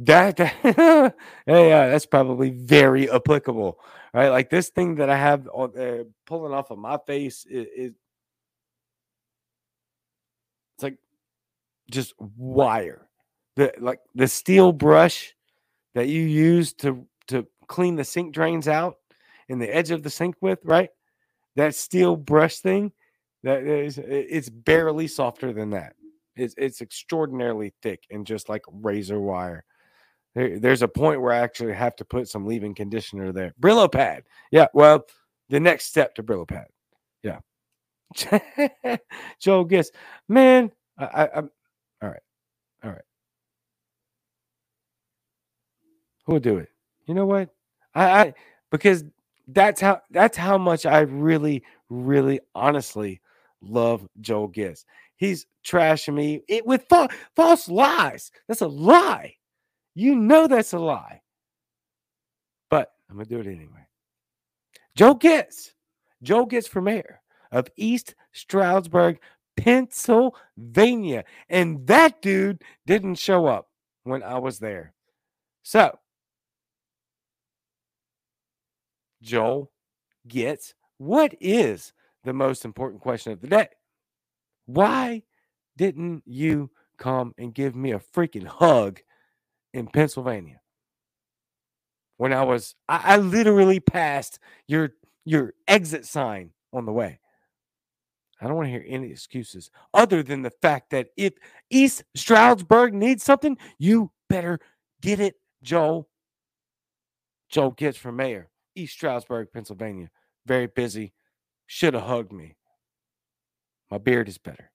[0.00, 1.10] That, that uh,
[1.46, 3.78] that's probably very applicable,
[4.12, 4.28] right?
[4.28, 7.92] Like this thing that I have uh, pulling off of my face is, is
[10.74, 10.98] it's like
[11.90, 13.08] just wire.
[13.56, 15.34] The like the steel brush
[15.94, 18.96] that you use to to clean the sink drains out
[19.48, 20.90] in the edge of the sink with, right?
[21.54, 22.90] That steel brush thing,
[23.44, 25.94] that is it's barely softer than that.
[26.34, 29.64] It's it's extraordinarily thick and just like razor wire.
[30.34, 33.54] There, there's a point where I actually have to put some leave-in conditioner there.
[33.60, 34.24] Brillo pad.
[34.50, 35.04] Yeah, well,
[35.50, 36.66] the next step to Brillo pad.
[37.22, 37.40] Yeah.
[39.40, 39.90] Joe guess,
[40.26, 41.50] man, I, I, I'm
[42.02, 42.22] all right.
[42.82, 43.02] All right.
[46.24, 46.70] Who'll do it?
[47.06, 47.50] You know what?
[47.94, 48.34] I, I
[48.70, 49.04] because
[49.48, 53.20] that's how that's how much I really, really honestly
[53.68, 54.84] love Joel Gitz.
[55.16, 58.30] He's trashing me it, with fa- false lies.
[58.48, 59.34] That's a lie.
[59.94, 61.22] You know that's a lie.
[62.70, 63.86] But I'm gonna do it anyway.
[64.96, 65.70] Joe Gitz.
[66.22, 67.20] Joe Gitz for mayor
[67.52, 69.20] of East Stroudsburg,
[69.56, 71.24] Pennsylvania.
[71.48, 73.68] And that dude didn't show up
[74.04, 74.94] when I was there.
[75.62, 75.98] So
[79.22, 79.70] Joel
[80.28, 81.92] Gitz what is
[82.24, 83.68] the most important question of the day?
[84.66, 85.22] Why
[85.76, 89.00] didn't you come and give me a freaking hug
[89.72, 90.60] in Pennsylvania?
[92.16, 94.90] When I was, I, I literally passed your
[95.24, 97.18] your exit sign on the way.
[98.40, 101.34] I don't want to hear any excuses other than the fact that if
[101.70, 104.60] East Stroudsburg needs something, you better
[105.00, 106.08] get it, Joel.
[107.48, 108.50] Joel Gitz for mayor.
[108.74, 110.10] East Stroudsburg, Pennsylvania.
[110.46, 111.14] Very busy.
[111.74, 112.54] Should have hugged me.
[113.90, 114.70] My beard is better.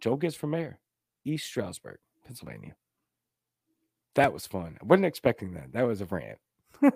[0.00, 0.80] Joe Gitz for mayor.
[1.24, 2.74] East Stroudsburg, Pennsylvania.
[4.16, 4.76] That was fun.
[4.82, 5.72] I wasn't expecting that.
[5.72, 6.38] That was a rant.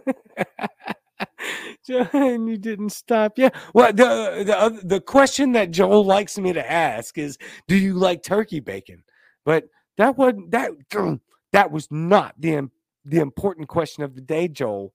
[2.12, 3.34] and you didn't stop.
[3.36, 3.50] Yeah.
[3.72, 7.38] Well, the uh, the the question that Joel likes me to ask is,
[7.68, 9.04] "Do you like turkey bacon?"
[9.44, 10.72] But that wasn't that.
[11.52, 12.68] That was not the
[13.04, 14.92] the important question of the day, Joel.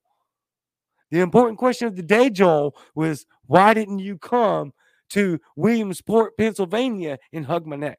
[1.10, 4.72] The important question of the day, Joel, was why didn't you come
[5.10, 7.98] to Williamsport, Pennsylvania and hug my neck?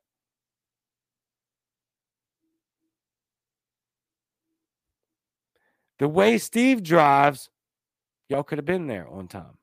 [5.97, 7.49] The way Steve drives,
[8.29, 9.57] y'all could have been there on time.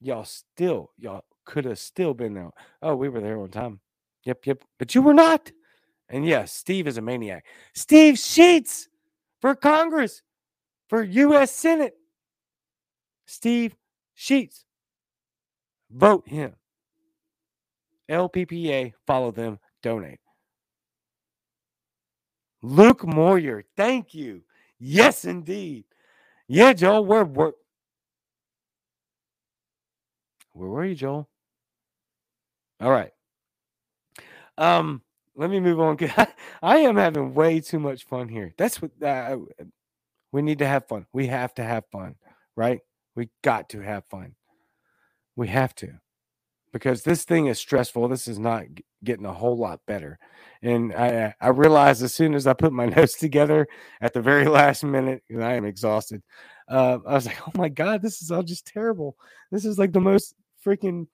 [0.00, 2.50] Y'all still, y'all could have still been there.
[2.80, 3.80] Oh, we were there on time.
[4.24, 4.64] Yep, yep.
[4.78, 5.52] But you were not.
[6.08, 7.46] And yes, Steve is a maniac.
[7.74, 8.88] Steve Sheets
[9.40, 10.22] for Congress,
[10.88, 11.50] for U.S.
[11.50, 11.94] Senate.
[13.32, 13.74] Steve
[14.14, 14.66] Sheets.
[15.90, 16.54] Vote him.
[18.10, 20.20] LPPA, follow them, donate.
[22.62, 24.42] Luke Moyer, thank you.
[24.78, 25.84] Yes, indeed.
[26.46, 27.52] Yeah, Joel, where, where,
[30.52, 31.28] where were you, Joel?
[32.80, 33.12] All right.
[34.58, 35.00] Um,
[35.36, 35.96] let me move on.
[36.62, 38.52] I am having way too much fun here.
[38.58, 39.38] That's what uh,
[40.32, 41.06] we need to have fun.
[41.12, 42.16] We have to have fun,
[42.56, 42.80] right?
[43.16, 44.34] We got to have fun.
[45.36, 45.94] We have to.
[46.72, 48.08] because this thing is stressful.
[48.08, 48.64] This is not
[49.04, 50.18] getting a whole lot better.
[50.62, 53.68] And I I realized as soon as I put my notes together
[54.00, 56.22] at the very last minute, and I am exhausted.
[56.68, 59.16] Uh, I was like, oh my god, this is all just terrible.
[59.50, 60.34] This is like the most
[60.66, 61.06] freaking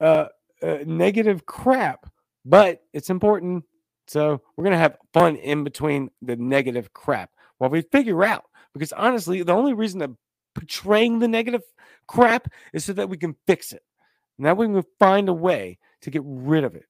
[0.00, 0.26] uh,
[0.62, 2.06] uh, negative crap,
[2.44, 3.64] but it's important.
[4.08, 8.44] So we're gonna have fun in between the negative crap while we figure out.
[8.74, 10.10] Because honestly, the only reason that
[10.54, 11.62] portraying the negative
[12.06, 13.82] crap is so that we can fix it.
[14.38, 16.86] Now we can find a way to get rid of it.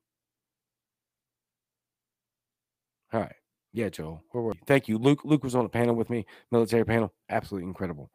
[3.13, 3.37] All right.
[3.75, 4.23] Yeah, Joel.
[4.31, 4.61] Where were you?
[4.67, 4.99] Thank you.
[4.99, 7.13] Luke Luke was on a panel with me, military panel.
[7.29, 8.09] Absolutely incredible.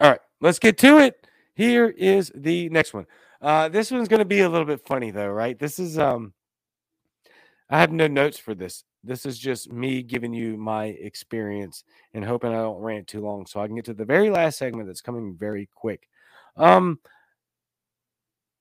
[0.00, 1.26] All right, let's get to it.
[1.54, 3.06] Here is the next one.
[3.40, 5.58] Uh, this one's going to be a little bit funny though, right?
[5.58, 6.32] This is um
[7.68, 8.84] I have no notes for this.
[9.04, 13.46] This is just me giving you my experience and hoping I don't rant too long
[13.46, 16.08] so I can get to the very last segment that's coming very quick.
[16.56, 17.00] Um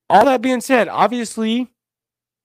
[0.10, 1.72] all that being said, obviously,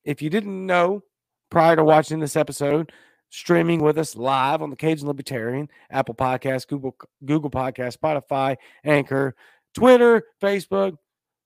[0.04, 1.02] if you didn't know
[1.50, 2.92] prior to watching this episode,
[3.30, 9.34] streaming with us live on the Cajun Libertarian, Apple Podcast, Google Google Podcast, Spotify, Anchor,
[9.74, 10.96] Twitter, Facebook,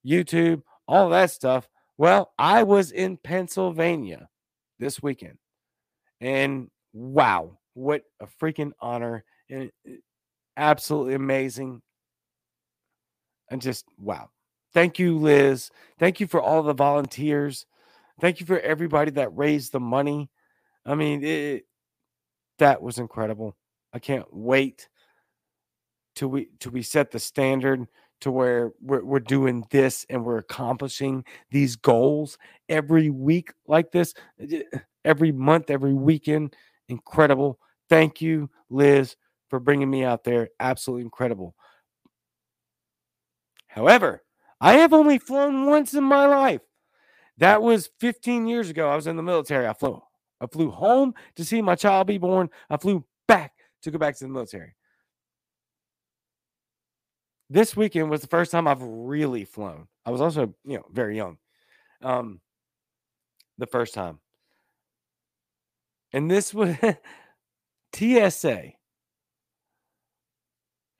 [0.07, 1.69] YouTube, all that stuff.
[1.99, 4.29] Well, I was in Pennsylvania
[4.79, 5.39] this weekend.
[6.23, 9.25] And wow, what a freaking honor.
[9.51, 9.97] And eh,
[10.57, 11.83] absolutely amazing.
[13.51, 14.31] And just wow.
[14.73, 15.71] Thank you, Liz.
[15.99, 17.67] Thank you for all the volunteers.
[18.21, 20.31] Thank you for everybody that raised the money.
[20.87, 21.67] I mean, it,
[22.59, 23.57] that was incredible.
[23.93, 24.89] I can't wait
[26.15, 27.87] till we till we set the standard
[28.21, 34.15] to where we're, we're doing this and we're accomplishing these goals every week like this,
[34.41, 36.55] eh, eh, every month, every weekend.
[36.89, 37.59] Incredible.
[37.89, 39.17] Thank you, Liz,
[39.49, 40.49] for bringing me out there.
[40.61, 41.55] Absolutely incredible.
[43.69, 44.23] However,
[44.61, 46.61] I have only flown once in my life.
[47.39, 48.89] That was 15 years ago.
[48.89, 49.67] I was in the military.
[49.67, 50.01] I flew.
[50.41, 52.51] I flew home to see my child be born.
[52.69, 54.75] I flew back to go back to the military
[57.53, 59.87] this weekend was the first time I've really flown.
[60.07, 61.37] I was also, you know, very young.
[62.01, 62.41] Um,
[63.59, 64.21] the first time.
[66.13, 66.77] And this was
[67.95, 68.73] TSA.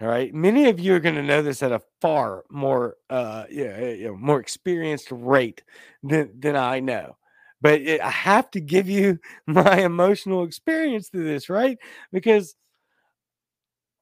[0.01, 0.35] All right.
[0.35, 4.07] Many of you are going to know this at a far more, uh, yeah, you
[4.07, 5.63] know, more experienced rate
[6.03, 7.17] than, than I know.
[7.61, 11.79] But it, I have to give you my emotional experience to this, right?
[12.11, 12.57] Because,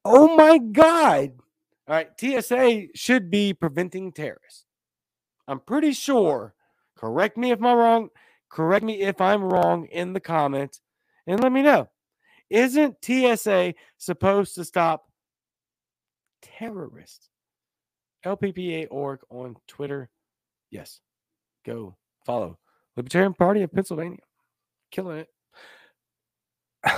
[0.03, 1.33] oh my God,
[1.87, 4.65] all right, TSA should be preventing terrorists.
[5.47, 6.55] I'm pretty sure.
[6.95, 8.09] Correct me if I'm wrong.
[8.49, 10.81] Correct me if I'm wrong in the comments
[11.27, 11.89] and let me know.
[12.49, 15.05] Isn't TSA supposed to stop
[16.41, 17.29] terrorists?
[18.25, 20.09] LPPA org on Twitter.
[20.69, 20.99] Yes.
[21.65, 22.57] Go follow.
[22.97, 24.19] Libertarian Party of Pennsylvania.
[24.91, 25.27] Killing it.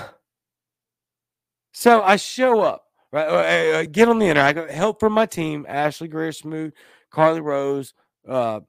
[1.74, 4.48] so I show up Right, uh, uh, get on the internet.
[4.48, 6.74] I got help from my team: Ashley Greer Smoot,
[7.12, 7.94] Carly Rose,
[8.28, 8.62] uh,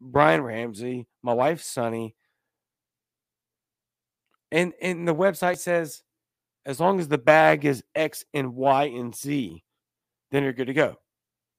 [0.00, 2.14] Brian Ramsey, my wife Sunny,
[4.52, 6.02] and and the website says
[6.64, 9.64] as long as the bag is X and Y and Z,
[10.30, 10.96] then you're good to go.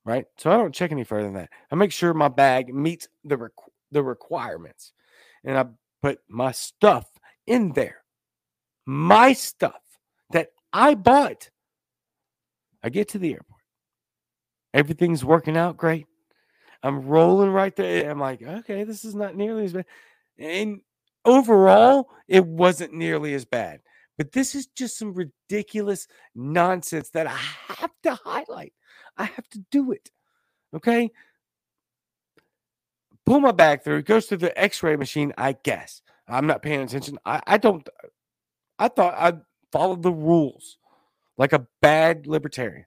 [0.06, 0.26] Right.
[0.38, 1.50] So I don't check any further than that.
[1.72, 4.94] I make sure my bag meets the requ- the requirements,
[5.44, 5.66] and I
[6.02, 7.10] put my stuff
[7.48, 8.04] in there.
[8.86, 9.82] My stuff
[10.32, 11.50] that I bought
[12.84, 13.62] I get to the airport.
[14.74, 16.06] Everything's working out great.
[16.84, 18.12] I'm rolling right there.
[18.12, 19.86] I'm like, okay, this is not nearly as bad.
[20.38, 20.82] And
[21.26, 23.82] Uh, overall, it wasn't nearly as bad.
[24.18, 28.74] But this is just some ridiculous nonsense that I have to highlight.
[29.18, 30.12] I have to do it.
[30.76, 31.10] Okay.
[33.26, 33.98] Pull my bag through.
[33.98, 36.02] It goes through the x ray machine, I guess.
[36.28, 37.18] I'm not paying attention.
[37.26, 37.88] I, I don't.
[38.80, 39.34] I thought I
[39.72, 40.78] followed the rules
[41.38, 42.86] like a bad libertarian.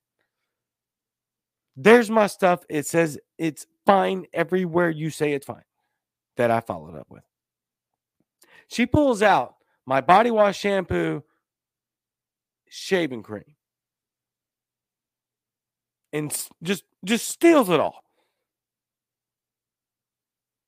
[1.77, 2.65] There's my stuff.
[2.69, 5.65] It says it's fine everywhere you say it's fine
[6.37, 7.23] that I followed up with.
[8.69, 9.57] She pulls out
[9.87, 11.23] my body wash shampoo,
[12.69, 13.55] shaving cream,
[16.13, 16.31] and
[16.63, 18.03] just just steals it all.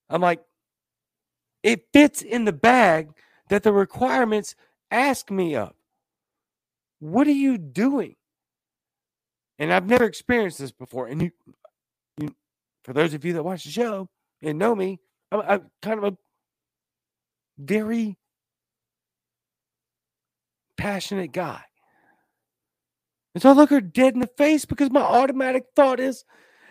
[0.08, 0.40] I'm like,
[1.62, 3.10] it fits in the bag
[3.48, 4.54] that the requirements
[4.90, 5.72] ask me of.
[7.00, 8.16] What are you doing?
[9.58, 11.08] And I've never experienced this before.
[11.08, 11.30] And you,
[12.16, 12.34] you
[12.84, 14.08] for those of you that watch the show
[14.40, 15.00] and know me,
[15.32, 16.16] I'm, I'm kind of a
[17.58, 18.16] very
[20.76, 21.60] passionate guy.
[23.34, 26.24] And so I look her dead in the face because my automatic thought is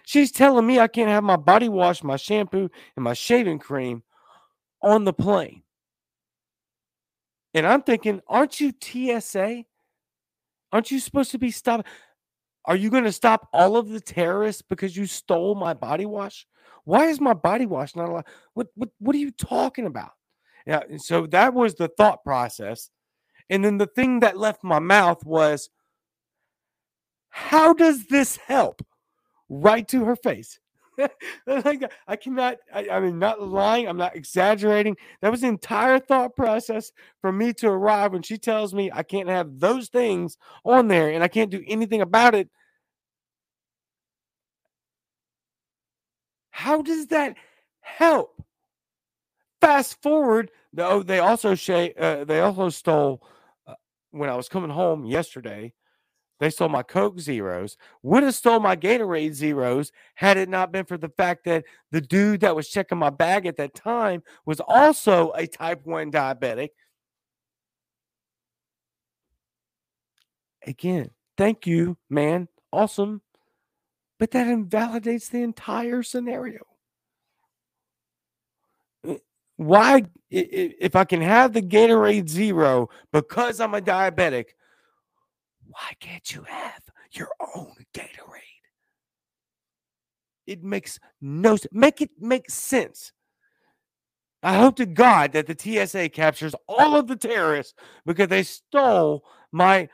[0.03, 4.03] she's telling me I can't have my body wash, my shampoo, and my shaving cream
[4.81, 5.63] on the plane.
[7.53, 9.63] And I'm thinking, aren't you TSA?
[10.71, 11.85] Aren't you supposed to be stopping?
[12.65, 16.45] Are you going to stop all of the terrorists because you stole my body wash?
[16.83, 18.25] Why is my body wash not allowed?
[18.53, 20.11] What what what are you talking about?
[20.67, 22.89] Yeah, so that was the thought process.
[23.49, 25.69] And then the thing that left my mouth was,
[27.29, 28.85] how does this help?
[29.47, 30.59] Right to her face.
[31.47, 34.97] like I cannot, I, I mean, not lying, I'm not exaggerating.
[35.21, 36.91] That was the entire thought process
[37.21, 41.11] for me to arrive when she tells me I can't have those things on there
[41.11, 42.49] and I can't do anything about it.
[46.51, 47.37] How does that
[47.79, 48.43] help?
[49.61, 53.23] Fast forward, though, they also sh- uh, they also stole
[53.65, 53.73] uh,
[54.11, 55.73] when I was coming home yesterday.
[56.39, 57.77] They stole my Coke Zeros.
[58.03, 62.01] Would have stole my Gatorade Zeros had it not been for the fact that the
[62.01, 66.69] dude that was checking my bag at that time was also a type 1 diabetic.
[70.65, 72.47] Again, thank you, man.
[72.71, 73.21] Awesome.
[74.19, 76.59] But that invalidates the entire scenario.
[79.57, 84.49] Why, if I can have the Gatorade Zero because I'm a diabetic,
[85.67, 86.81] why can't you have
[87.11, 88.43] your own Gatorade?
[90.45, 93.11] It makes no make it make sense.
[94.43, 97.73] I hope to God that the TSA captures all of the terrorists
[98.05, 99.89] because they stole my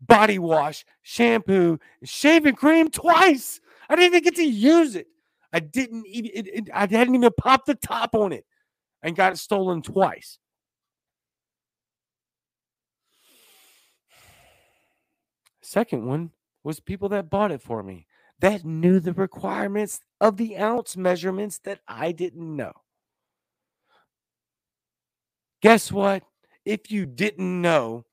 [0.00, 3.60] body wash, shampoo, shaving cream twice.
[3.88, 5.06] I didn't even get to use it.
[5.52, 8.46] I didn't even it, it, I hadn't even popped the top on it
[9.04, 10.38] and got it stolen twice.
[15.62, 16.30] Second one
[16.64, 18.06] was people that bought it for me
[18.40, 22.72] that knew the requirements of the ounce measurements that I didn't know.
[25.62, 26.24] Guess what?
[26.64, 28.04] If you didn't know,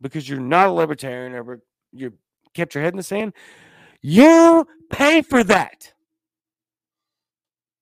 [0.00, 1.60] because you're not a libertarian or
[1.92, 2.12] you
[2.54, 3.32] kept your head in the sand,
[4.00, 5.92] you pay for that.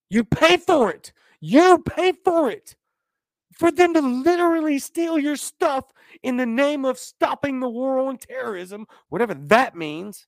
[0.09, 1.11] You pay for it.
[1.39, 2.75] You pay for it
[3.53, 5.85] for them to literally steal your stuff
[6.23, 10.27] in the name of stopping the war on terrorism, whatever that means.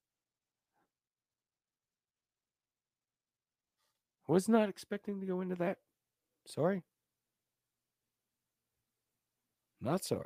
[4.27, 5.77] Was not expecting to go into that.
[6.45, 6.83] Sorry.
[9.81, 10.25] Not sorry,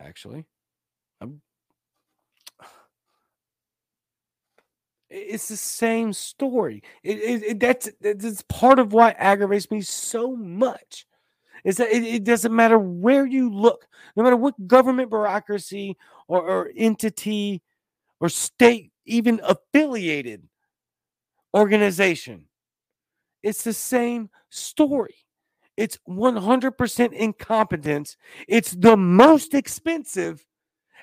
[0.00, 0.46] actually.
[1.20, 1.42] I'm
[5.10, 6.82] it's the same story.
[7.02, 11.06] It, it, it, that's that's part of what aggravates me so much
[11.64, 13.86] is that it, it, doesn't matter where you look,
[14.16, 15.96] no matter what government bureaucracy
[16.28, 17.62] or, or entity
[18.20, 20.42] or state, even affiliated
[21.54, 22.44] organization,
[23.42, 25.14] it's the same story.
[25.76, 28.16] It's 100% incompetence.
[28.48, 30.44] It's the most expensive,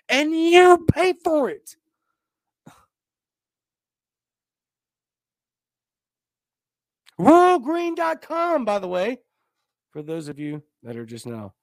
[0.09, 1.75] and you pay for it.
[7.19, 9.19] RoyalGreen.com, by the way
[9.95, 11.53] for those of you that are just now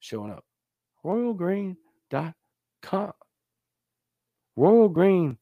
[0.00, 0.44] showing up.
[1.02, 3.12] RoyalGreen.com.
[4.54, 5.38] Royal Green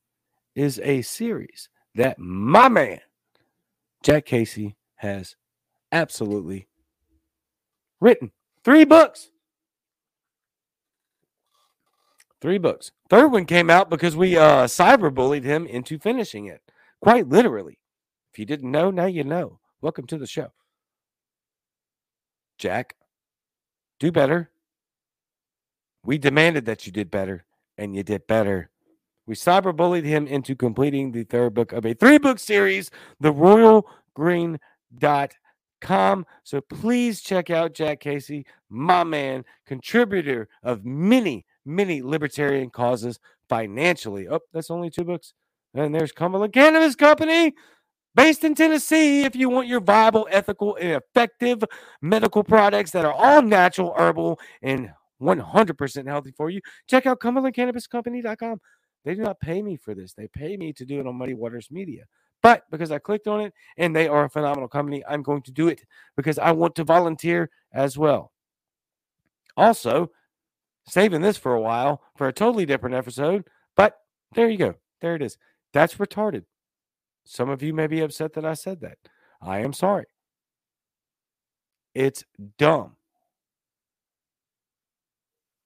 [0.55, 3.01] is a series that my man,
[4.05, 5.35] Jack Casey, has
[5.91, 6.69] absolutely
[8.01, 8.31] written.
[8.65, 9.31] Three books.
[12.41, 12.93] Three books.
[13.11, 16.63] Third one came out because we uh cyberbullied him into finishing it.
[17.01, 17.81] Quite literally.
[18.39, 19.59] You didn't know, now you know.
[19.81, 20.53] Welcome to the show.
[22.57, 22.95] Jack,
[23.99, 24.51] do better.
[26.05, 27.45] We demanded that you did better,
[27.77, 28.71] and you did better.
[29.27, 33.89] We cyberbullied him into completing the third book of a three book series, The Royal
[34.15, 34.61] Green
[34.97, 35.35] dot
[35.81, 36.25] com.
[36.45, 43.19] So please check out Jack Casey, my man, contributor of many, many libertarian causes
[43.49, 44.29] financially.
[44.29, 45.35] Oh, that's only two books.
[45.75, 47.55] And there's Cumberland Cannabis Company
[48.19, 51.63] based in Tennessee if you want your viable, ethical, and effective
[52.03, 54.91] medical products that are all natural, herbal, and
[55.23, 56.61] 100% healthy for you.
[56.89, 58.61] Check out CumberlandCannabisCompany.com.
[59.05, 60.15] They do not pay me for this.
[60.15, 62.07] They pay me to do it on Muddy Waters Media.
[62.43, 65.53] But because I clicked on it and they are a phenomenal company, I'm going to
[65.53, 65.85] do it
[66.17, 68.33] because I want to volunteer as well.
[69.57, 70.11] Also,
[70.89, 73.45] saving this for a while for a totally different episode,
[73.77, 73.99] but
[74.35, 74.75] there you go.
[75.01, 75.39] There it is.
[75.73, 76.45] That's retarded.
[77.31, 78.97] Some of you may be upset that I said that.
[79.43, 80.07] I am sorry.
[81.95, 82.25] It's
[82.57, 82.97] dumb.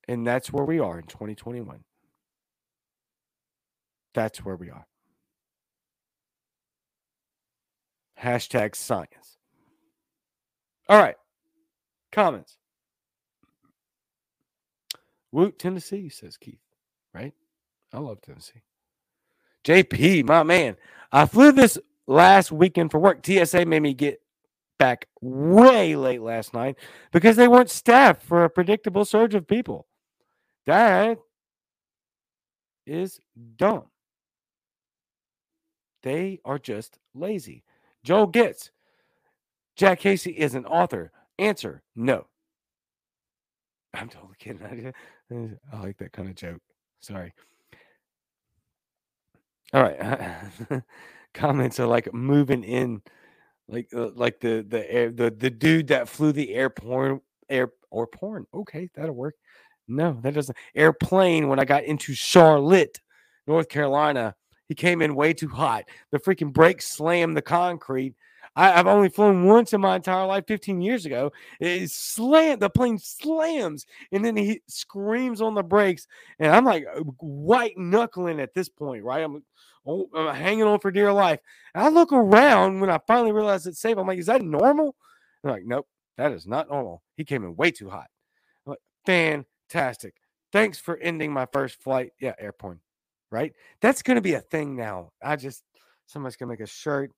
[0.08, 1.84] And that's where we are in 2021.
[4.12, 4.84] That's where we are.
[8.20, 9.38] Hashtag science.
[10.88, 11.16] All right.
[12.10, 12.58] Comments.
[15.30, 16.58] Woot, Tennessee, says Keith.
[17.14, 17.34] Right?
[17.92, 18.62] I love Tennessee.
[19.64, 20.76] JP, my man.
[21.10, 23.24] I flew this last weekend for work.
[23.24, 24.20] TSA made me get
[24.78, 26.76] back way late last night
[27.12, 29.86] because they weren't staffed for a predictable surge of people.
[30.66, 31.18] That
[32.86, 33.20] is
[33.56, 33.84] dumb.
[36.02, 37.62] They are just lazy.
[38.02, 38.70] Joel Gitz
[39.76, 41.12] Jack Casey is an author.
[41.38, 42.26] Answer no.
[43.94, 44.92] I'm totally kidding.
[45.72, 46.60] I like that kind of joke.
[47.00, 47.32] Sorry.
[49.72, 50.40] All right.
[51.34, 53.02] Comments are like moving in,
[53.68, 58.06] like uh, like the the air the the dude that flew the airplane air or
[58.06, 58.46] porn.
[58.54, 59.36] Okay, that'll work.
[59.88, 60.56] No, that doesn't.
[60.74, 63.00] Airplane when I got into Charlotte,
[63.46, 64.34] North Carolina,
[64.68, 65.84] he came in way too hot.
[66.12, 68.14] The freaking brakes slammed the concrete.
[68.54, 71.32] I, have only flown once in my entire life, 15 years ago.
[71.58, 76.06] It slammed, the plane slams, and then he screams on the brakes.
[76.38, 79.24] And I'm like uh, white knuckling at this point, right?
[79.24, 79.42] I'm,
[79.86, 81.40] oh, I'm hanging on for dear life.
[81.74, 83.96] And I look around when I finally realize it's safe.
[83.96, 84.94] I'm like, is that normal?
[85.42, 85.88] They're like, nope,
[86.18, 87.02] that is not normal.
[87.16, 88.08] He came in way too hot.
[88.66, 90.14] I'm like, fantastic.
[90.52, 92.12] Thanks for ending my first flight.
[92.20, 92.78] Yeah, airport,
[93.30, 93.54] right?
[93.80, 95.12] That's going to be a thing now.
[95.22, 95.64] I just,
[96.06, 97.10] somebody's going to make a shirt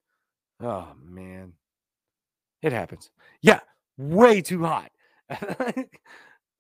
[0.65, 1.53] Oh man.
[2.63, 3.11] It happens.
[3.43, 3.61] Yeah,
[3.99, 4.91] way too hot.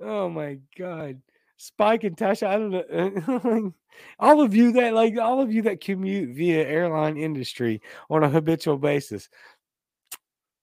[0.00, 1.22] oh my god.
[1.56, 3.74] Spike and Tasha, I don't know.
[4.18, 7.80] all of you that like all of you that commute via airline industry
[8.10, 9.30] on a habitual basis.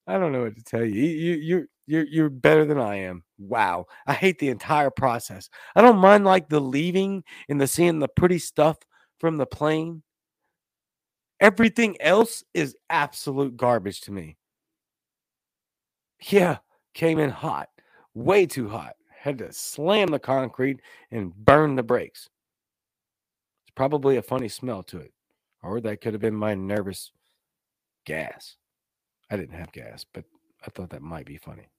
[0.06, 1.02] I don't know what to tell you.
[1.02, 3.24] You you you're you're better than I am.
[3.40, 3.88] Wow.
[4.06, 5.50] I hate the entire process.
[5.76, 8.78] I don't mind like the leaving and the seeing the pretty stuff
[9.20, 10.04] from the plane.
[11.42, 14.38] Everything else is absolute garbage to me.
[16.30, 16.58] Yeah,
[16.94, 17.70] came in hot,
[18.14, 18.94] way too hot.
[19.10, 22.30] Had to slam the concrete and burn the brakes.
[23.64, 25.14] It's probably a funny smell to it.
[25.64, 27.12] Or that could have been my nervous
[28.06, 28.56] gas.
[29.30, 30.26] I didn't have gas, but
[30.66, 31.70] I thought that might be funny.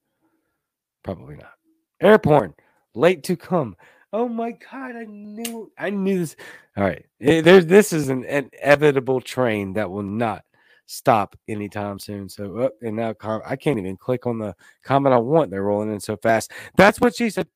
[1.03, 1.53] Probably not.
[2.01, 2.55] Airborne,
[2.95, 3.77] late to come.
[4.13, 6.37] Oh my god, I knew I knew this.
[6.77, 7.07] All right.
[7.21, 10.45] Eh, there's this is an inevitable train that will not
[10.87, 12.29] stop anytime soon.
[12.29, 13.15] So uh, and now
[13.47, 14.55] I can't even click on the
[14.85, 15.51] comment I want.
[15.51, 16.53] They're rolling in so fast.
[16.77, 17.49] That's what she said.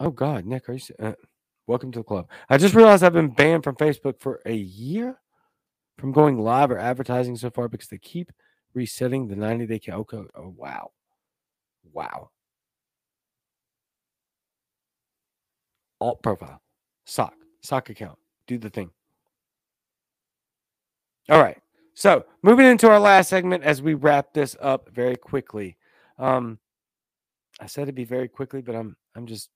[0.00, 0.80] Oh God, Nick, are you?
[1.00, 1.12] Uh,
[1.66, 2.28] welcome to the club.
[2.50, 5.20] I just realized I've been banned from Facebook for a year
[5.98, 8.32] from going live or advertising so far because they keep
[8.74, 9.80] resetting the 90 day.
[9.88, 10.18] Okay.
[10.36, 10.90] Oh wow,
[11.92, 12.30] wow.
[16.00, 16.60] Alt profile,
[17.04, 18.18] sock, sock account.
[18.46, 18.90] Do the thing.
[21.28, 21.58] All right.
[21.94, 25.76] So moving into our last segment as we wrap this up very quickly.
[26.18, 26.58] Um,
[27.58, 29.50] I said it'd be very quickly, but I'm I'm just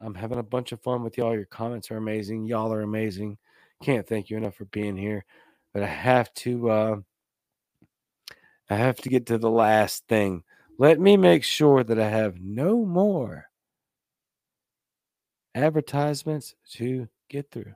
[0.00, 1.34] I'm having a bunch of fun with y'all.
[1.34, 2.46] Your comments are amazing.
[2.46, 3.38] Y'all are amazing.
[3.82, 5.24] Can't thank you enough for being here.
[5.74, 6.96] But I have to uh
[8.70, 10.42] I have to get to the last thing.
[10.78, 13.46] Let me make sure that I have no more
[15.56, 17.74] advertisements to get through.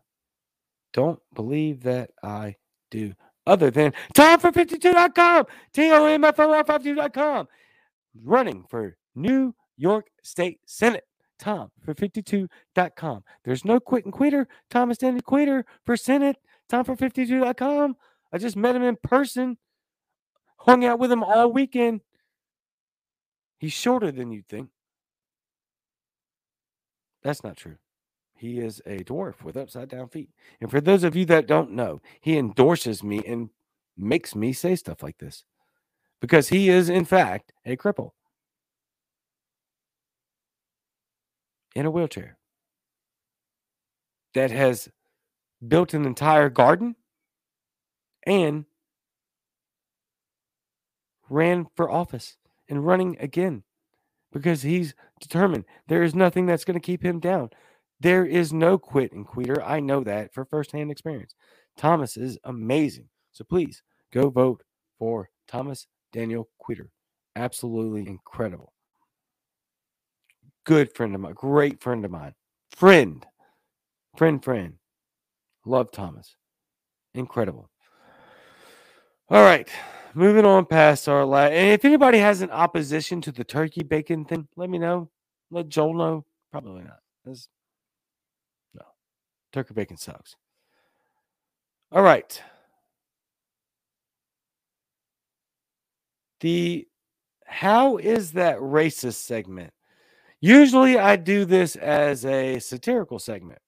[0.92, 2.56] Don't believe that I
[2.90, 3.14] do.
[3.46, 7.48] Other than Tom for 52.com, T O M F O R 52.com,
[8.22, 11.04] running for New York State Senate.
[11.38, 13.24] Tom for 52.com.
[13.44, 14.46] There's no quit and quitter.
[14.68, 16.36] Thomas Danny Quitter for Senate.
[16.68, 17.96] Tom for 52.com.
[18.32, 19.56] I just met him in person,
[20.58, 22.02] hung out with him all weekend.
[23.58, 24.68] He's shorter than you'd think.
[27.22, 27.76] That's not true.
[28.36, 30.30] He is a dwarf with upside down feet.
[30.60, 33.50] And for those of you that don't know, he endorses me and
[33.96, 35.44] makes me say stuff like this
[36.20, 38.12] because he is, in fact, a cripple
[41.74, 42.38] in a wheelchair
[44.34, 44.88] that has
[45.66, 46.96] built an entire garden
[48.26, 48.66] and
[51.30, 52.36] ran for office
[52.68, 53.64] and running again
[54.32, 57.50] because he's determined there is nothing that's going to keep him down.
[58.00, 59.62] There is no quit and queter.
[59.62, 61.34] I know that for firsthand experience.
[61.76, 63.08] Thomas is amazing.
[63.32, 64.62] So please go vote
[64.98, 66.90] for Thomas Daniel Quitter.
[67.36, 68.72] Absolutely incredible.
[70.64, 71.34] Good friend of mine.
[71.34, 72.34] Great friend of mine.
[72.70, 73.24] Friend.
[74.16, 74.74] Friend, friend.
[75.64, 76.36] Love Thomas.
[77.14, 77.70] Incredible.
[79.30, 79.68] All right
[80.14, 81.52] moving on past our last.
[81.52, 85.10] And if anybody has an opposition to the turkey bacon thing, let me know.
[85.50, 86.24] Let Joel know.
[86.50, 87.00] Probably not.
[87.24, 87.48] That's,
[88.74, 88.82] no.
[89.52, 90.36] Turkey bacon sucks.
[91.92, 92.40] All right.
[96.40, 96.86] The
[97.44, 99.72] how is that racist segment?
[100.40, 103.58] Usually I do this as a satirical segment,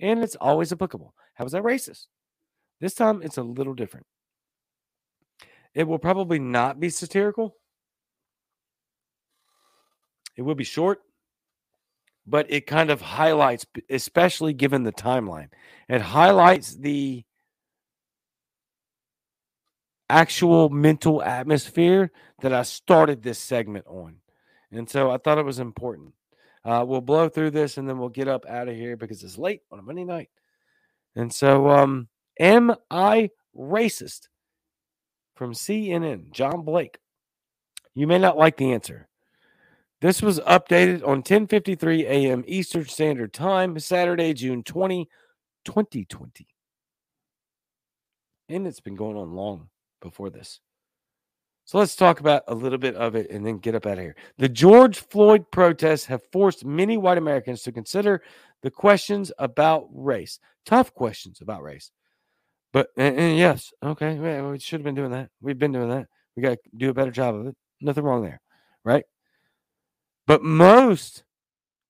[0.00, 1.12] and it's always applicable.
[1.34, 2.06] How is that racist?
[2.80, 4.06] This time it's a little different.
[5.74, 7.56] It will probably not be satirical.
[10.36, 11.00] It will be short,
[12.26, 15.48] but it kind of highlights, especially given the timeline,
[15.88, 17.24] it highlights the
[20.10, 22.10] actual mental atmosphere
[22.40, 24.16] that I started this segment on.
[24.70, 26.14] And so I thought it was important.
[26.64, 29.38] Uh, we'll blow through this and then we'll get up out of here because it's
[29.38, 30.30] late on a Monday night.
[31.14, 32.08] And so, um,
[32.40, 34.28] am I racist?
[35.34, 36.98] From CNN, John Blake.
[37.94, 39.08] You may not like the answer.
[40.00, 42.44] This was updated on 10:53 a.m.
[42.46, 45.08] Eastern Standard Time, Saturday, June 20,
[45.64, 46.46] 2020.
[48.48, 49.70] And it's been going on long
[50.02, 50.60] before this.
[51.64, 54.04] So let's talk about a little bit of it and then get up out of
[54.04, 54.16] here.
[54.36, 58.22] The George Floyd protests have forced many white Americans to consider
[58.60, 61.90] the questions about race, tough questions about race.
[62.74, 65.30] But and, and yes, okay, well, we should have been doing that.
[65.40, 66.08] We've been doing that.
[66.36, 67.56] We got to do a better job of it.
[67.80, 68.40] Nothing wrong there,
[68.84, 69.04] right?
[70.26, 71.22] But most,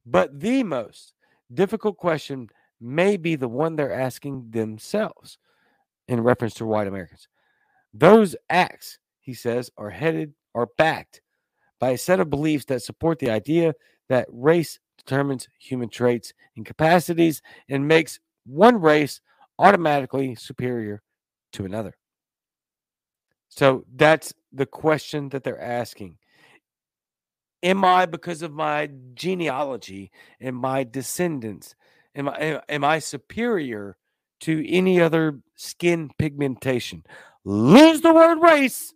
[0.04, 1.14] but the most
[1.52, 2.50] difficult question
[2.82, 5.38] may be the one they're asking themselves
[6.06, 7.28] in reference to white Americans.
[7.94, 11.22] Those acts, he says, are headed are backed
[11.80, 13.74] by a set of beliefs that support the idea
[14.10, 19.22] that race determines human traits and capacities and makes one race
[19.58, 21.02] automatically superior
[21.52, 21.96] to another.
[23.48, 26.18] So that's the question that they're asking.
[27.62, 31.74] Am I, because of my genealogy and my descendants,
[32.14, 33.96] am I, am I superior
[34.40, 37.04] to any other skin pigmentation?
[37.44, 38.92] lose the word race.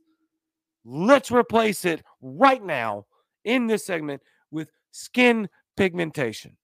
[0.84, 3.06] Let's replace it right now
[3.44, 6.56] in this segment with skin pigmentation.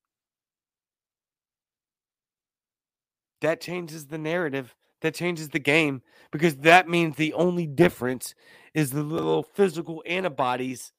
[3.44, 4.74] That changes the narrative.
[5.02, 6.00] That changes the game
[6.32, 8.34] because that means the only difference
[8.72, 10.94] is the little physical antibodies,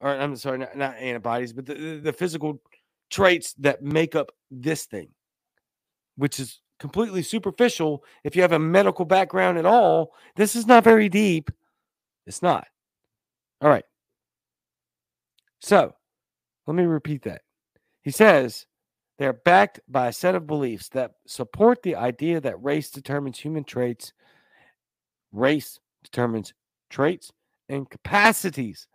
[0.00, 2.62] or I'm sorry, not, not antibodies, but the, the physical
[3.10, 5.08] traits that make up this thing,
[6.16, 10.12] which is completely superficial if you have a medical background at all.
[10.36, 11.50] This is not very deep.
[12.24, 12.68] It's not.
[13.60, 13.84] All right.
[15.60, 15.92] So
[16.68, 17.42] let me repeat that.
[18.02, 18.64] He says
[19.18, 23.64] they're backed by a set of beliefs that support the idea that race determines human
[23.64, 24.12] traits,
[25.32, 26.52] race determines
[26.90, 27.32] traits
[27.68, 28.88] and capacities,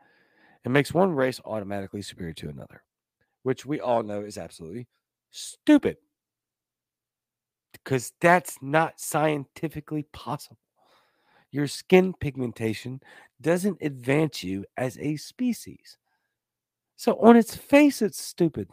[0.63, 2.84] and makes one race automatically superior to another,
[3.43, 4.88] which we all know is absolutely
[5.32, 5.97] stupid
[7.72, 10.57] because that's not scientifically possible.
[11.51, 13.01] Your skin pigmentation
[13.41, 15.97] doesn't advance you as a species.
[16.95, 18.70] So, on its face, it's stupid.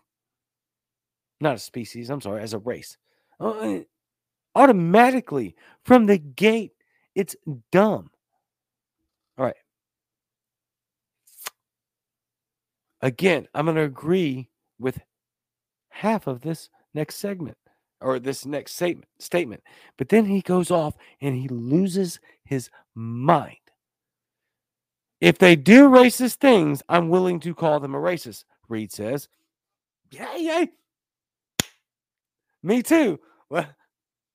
[1.40, 2.96] Not a species, I'm sorry, as a race.
[3.38, 3.80] Uh,
[4.54, 6.72] automatically, from the gate,
[7.14, 7.36] it's
[7.70, 8.10] dumb.
[9.38, 9.56] All right.
[13.02, 15.00] Again, I'm going to agree with
[15.90, 17.56] half of this next segment
[18.00, 19.62] or this next statement statement.
[19.96, 23.56] But then he goes off and he loses his mind.
[25.20, 29.28] If they do racist things, I'm willing to call them a racist, Reed says.
[30.10, 30.64] Yeah, yeah.
[32.66, 33.20] Me too.
[33.48, 33.68] Well,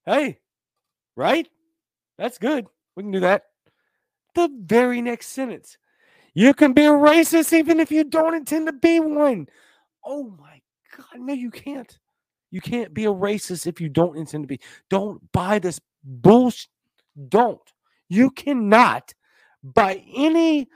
[0.06, 0.40] hey,
[1.18, 1.50] right?
[2.18, 2.66] That's good.
[2.96, 3.44] We can do that.
[4.36, 5.78] The very next sentence.
[6.34, 9.48] You can be a racist even if you don't intend to be one.
[10.06, 10.62] Oh my
[10.96, 11.20] God.
[11.20, 12.00] No, you can't.
[12.52, 14.62] You can't be a racist if you don't intend to be.
[14.90, 16.70] Don't buy this bullshit.
[17.28, 17.60] Don't.
[18.08, 19.14] You cannot,
[19.62, 20.70] by any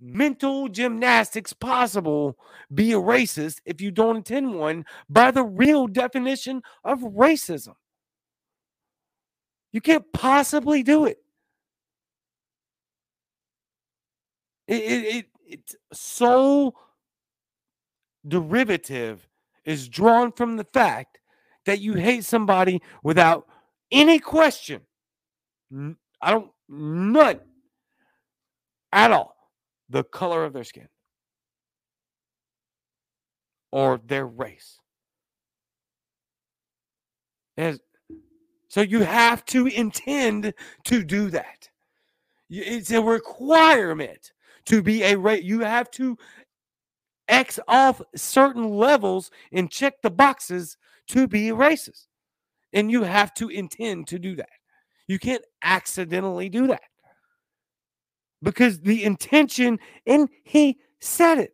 [0.00, 2.36] mental gymnastics possible,
[2.72, 7.74] be a racist if you don't intend one by the real definition of racism.
[9.72, 11.18] You can't possibly do it.
[14.66, 16.74] It, it, it it's so
[18.26, 19.28] derivative
[19.64, 21.18] is drawn from the fact
[21.66, 23.46] that you hate somebody without
[23.90, 24.82] any question.
[25.72, 27.40] I don't, none
[28.92, 29.33] at all,
[29.88, 30.88] the color of their skin
[33.72, 34.78] or their race.
[37.56, 37.80] As,
[38.68, 40.54] so you have to intend
[40.84, 41.68] to do that.
[42.50, 44.32] It's a requirement
[44.66, 45.44] to be a race.
[45.44, 46.16] You have to
[47.28, 50.76] X off certain levels and check the boxes
[51.08, 52.06] to be a racist.
[52.72, 54.48] And you have to intend to do that.
[55.06, 56.82] You can't accidentally do that
[58.44, 61.52] because the intention, and he said it.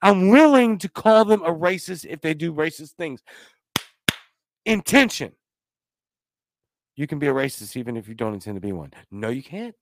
[0.00, 3.22] I'm willing to call them a racist if they do racist things.
[4.64, 5.32] Intention.
[6.96, 8.92] You can be a racist even if you don't intend to be one.
[9.10, 9.74] No, you can't.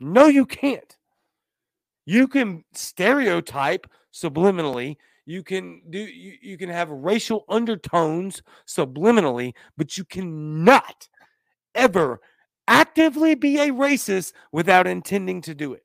[0.00, 0.96] No, you can't.
[2.06, 4.96] You can stereotype subliminally.
[5.26, 11.08] You can do you, you can have racial undertones subliminally, but you cannot
[11.74, 12.20] ever
[12.68, 15.84] actively be a racist without intending to do it,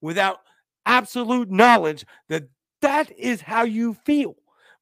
[0.00, 0.38] without
[0.86, 2.48] absolute knowledge that
[2.82, 4.34] that is how you feel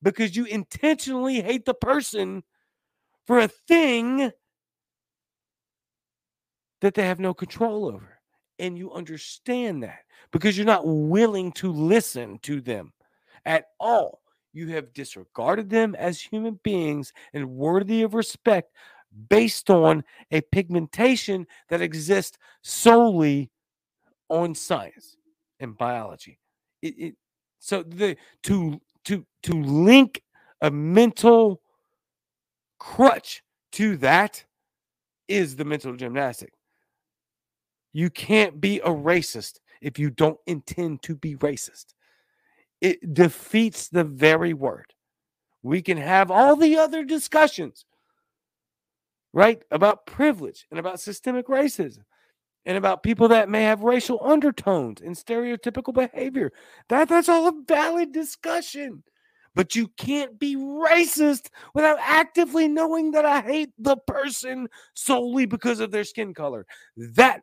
[0.02, 2.42] because you intentionally hate the person
[3.26, 4.30] for a thing
[6.80, 8.20] that they have no control over.
[8.58, 10.00] And you understand that
[10.32, 12.92] because you're not willing to listen to them
[13.44, 14.20] at all.
[14.52, 18.72] You have disregarded them as human beings and worthy of respect
[19.28, 23.50] based on a pigmentation that exists solely
[24.28, 25.16] on science
[25.60, 26.38] and biology.
[26.82, 27.14] It, it,
[27.58, 30.22] so the to to to link
[30.60, 31.60] a mental
[32.78, 33.42] crutch
[33.72, 34.44] to that
[35.26, 36.52] is the mental gymnastic.
[37.92, 41.86] You can't be a racist if you don't intend to be racist.
[42.80, 44.94] It defeats the very word.
[45.62, 47.84] We can have all the other discussions,
[49.32, 52.04] right, about privilege and about systemic racism
[52.64, 56.52] and about people that may have racial undertones and stereotypical behavior.
[56.88, 59.02] That that's all a valid discussion.
[59.54, 65.80] But you can't be racist without actively knowing that I hate the person solely because
[65.80, 66.66] of their skin color.
[66.96, 67.40] That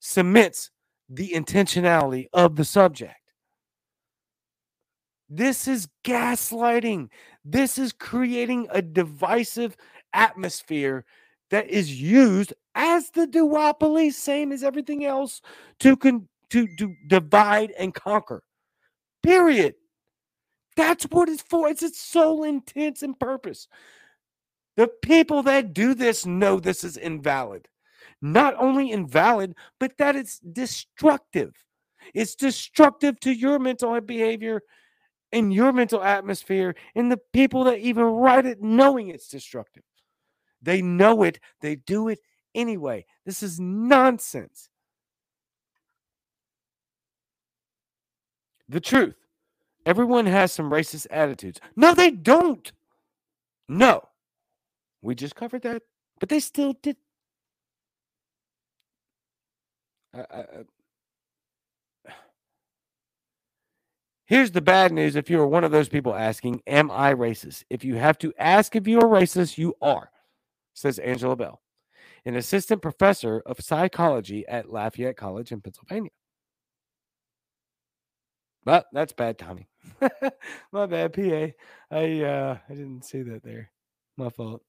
[0.00, 0.70] cements
[1.08, 3.14] the intentionality of the subject.
[5.28, 7.08] This is gaslighting.
[7.44, 9.76] This is creating a divisive
[10.14, 11.04] atmosphere
[11.50, 15.40] that is used as the duopoly, same as everything else,
[15.80, 18.42] to con- to to divide and conquer.
[19.22, 19.74] Period.
[20.76, 21.68] That's what it's for.
[21.68, 23.68] It's its sole intent and purpose.
[24.76, 27.68] The people that do this know this is invalid.
[28.20, 31.54] Not only invalid, but that it's destructive.
[32.12, 34.62] It's destructive to your mental behavior
[35.32, 39.82] and your mental atmosphere and the people that even write it knowing it's destructive.
[40.64, 42.18] They know it, they do it
[42.54, 43.04] anyway.
[43.26, 44.70] This is nonsense.
[48.68, 49.16] The truth
[49.84, 51.60] everyone has some racist attitudes.
[51.76, 52.72] No, they don't.
[53.68, 54.08] No.
[55.02, 55.82] We just covered that,
[56.18, 56.96] but they still did.
[64.26, 67.64] Here's the bad news if you're one of those people asking, Am I racist?
[67.68, 70.08] If you have to ask if you're racist, you are
[70.74, 71.62] says Angela Bell,
[72.24, 76.10] an assistant professor of psychology at Lafayette College in Pennsylvania.
[78.64, 79.66] But that's bad timing.
[80.72, 81.48] My bad, PA.
[81.90, 83.70] I uh, I didn't see that there.
[84.16, 84.62] My fault.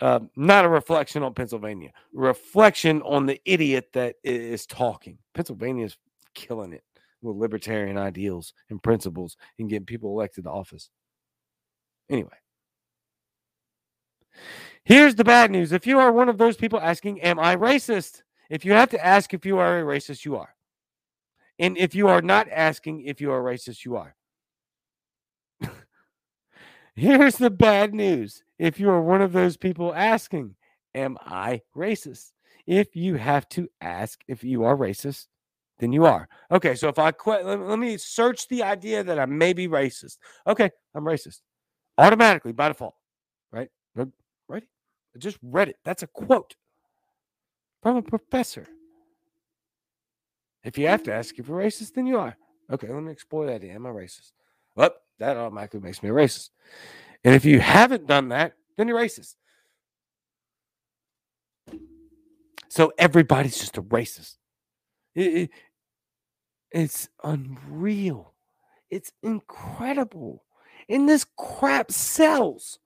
[0.00, 1.90] Uh, not a reflection on Pennsylvania.
[2.12, 5.18] Reflection on the idiot that is talking.
[5.34, 5.96] Pennsylvania is
[6.34, 6.84] killing it
[7.20, 10.88] with libertarian ideals and principles and getting people elected to office.
[12.08, 12.30] Anyway,
[14.84, 15.72] Here's the bad news.
[15.72, 18.22] If you are one of those people asking, Am I racist?
[18.50, 20.54] If you have to ask if you are a racist, you are.
[21.58, 24.14] And if you are not asking if you are racist, you are.
[26.94, 28.44] Here's the bad news.
[28.58, 30.54] If you are one of those people asking,
[30.94, 32.32] Am I racist?
[32.66, 35.26] If you have to ask if you are racist,
[35.78, 36.28] then you are.
[36.50, 40.18] Okay, so if I quit, let, me search the idea that I may be racist.
[40.46, 41.40] Okay, I'm racist
[41.96, 42.94] automatically by default,
[43.52, 43.68] right?
[45.14, 45.76] I just read it.
[45.84, 46.54] That's a quote
[47.82, 48.66] from a professor.
[50.64, 52.36] If you have to ask if you're racist, then you are.
[52.70, 53.64] Okay, let me explore that.
[53.64, 54.32] Am I racist?
[54.74, 56.50] Well, that automatically makes me a racist.
[57.24, 59.34] And if you haven't done that, then you're racist.
[62.68, 64.36] So everybody's just a racist.
[65.14, 65.50] It, it,
[66.70, 68.34] it's unreal.
[68.90, 70.44] It's incredible.
[70.88, 72.78] And this crap sells.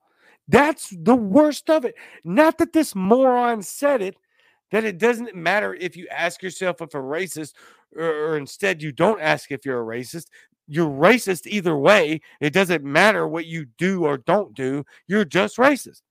[0.47, 1.95] That's the worst of it.
[2.23, 4.17] Not that this moron said it,
[4.71, 7.53] that it doesn't matter if you ask yourself if a racist
[7.95, 10.27] or, or, instead you don't ask if you're a racist.
[10.67, 12.21] You're racist either way.
[12.39, 14.85] It doesn't matter what you do or don't do.
[15.07, 16.01] You're just racist.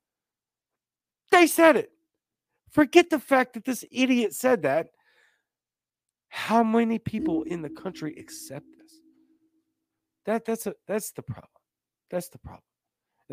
[1.31, 1.91] They said it.
[2.71, 4.89] Forget the fact that this idiot said that.
[6.29, 9.01] How many people in the country accept this?
[10.25, 11.49] That that's a that's the problem.
[12.11, 12.63] That's the problem.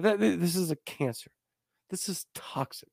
[0.01, 1.31] This is a cancer.
[1.89, 2.89] This is toxic.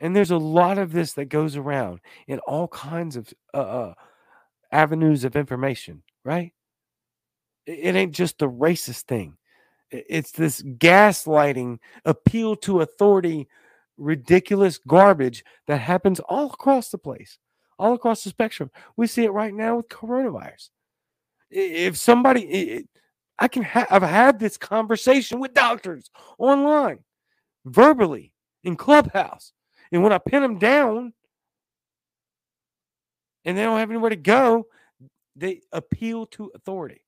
[0.00, 3.94] And there's a lot of this that goes around in all kinds of uh, uh,
[4.70, 6.52] avenues of information, right?
[7.66, 9.36] It, it ain't just the racist thing.
[9.90, 13.48] It's this gaslighting, appeal to authority,
[13.96, 17.38] ridiculous garbage that happens all across the place,
[17.78, 18.70] all across the spectrum.
[18.96, 20.68] We see it right now with coronavirus.
[21.50, 22.86] If somebody,
[23.38, 27.00] I can have, I've had this conversation with doctors online,
[27.64, 28.32] verbally
[28.64, 29.52] in Clubhouse.
[29.92, 31.12] And when I pin them down
[33.44, 34.66] and they don't have anywhere to go,
[35.36, 37.02] they appeal to authority.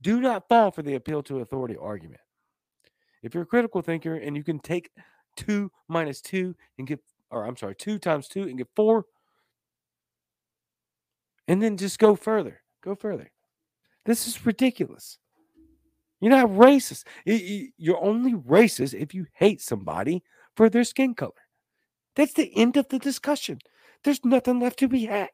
[0.00, 2.20] Do not fall for the appeal to authority argument.
[3.22, 4.90] If you're a critical thinker and you can take
[5.36, 7.00] two minus two and get,
[7.30, 9.06] or I'm sorry, two times two and get four,
[11.48, 13.30] and then just go further, go further.
[14.04, 15.18] This is ridiculous.
[16.20, 17.04] You're not racist.
[17.24, 20.22] You're only racist if you hate somebody
[20.56, 21.32] for their skin color.
[22.16, 23.58] That's the end of the discussion.
[24.04, 25.30] There's nothing left to be had.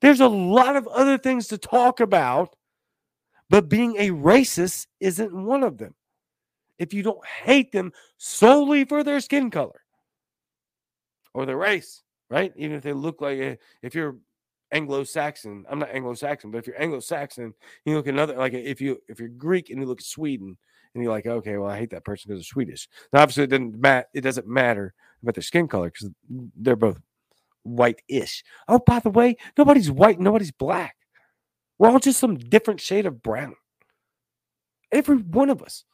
[0.00, 2.56] There's a lot of other things to talk about
[3.50, 5.94] but being a racist isn't one of them.
[6.78, 9.82] If you don't hate them solely for their skin color
[11.34, 12.52] or their race, right?
[12.56, 14.16] Even if they look like a, if you're
[14.72, 17.54] Anglo-Saxon, I'm not Anglo-Saxon, but if you're Anglo-Saxon,
[17.84, 20.56] you look at another like if you if you're Greek and you look at Sweden
[20.94, 22.88] and you're like, okay, well, I hate that person because they're Swedish.
[23.12, 24.06] Now, obviously, it doesn't.
[24.14, 26.10] It doesn't matter about their skin color because
[26.56, 27.00] they're both
[27.62, 28.42] white-ish.
[28.68, 30.96] Oh, by the way, nobody's white, nobody's black.
[31.78, 33.54] We're all just some different shade of brown.
[34.92, 35.84] Every one of us.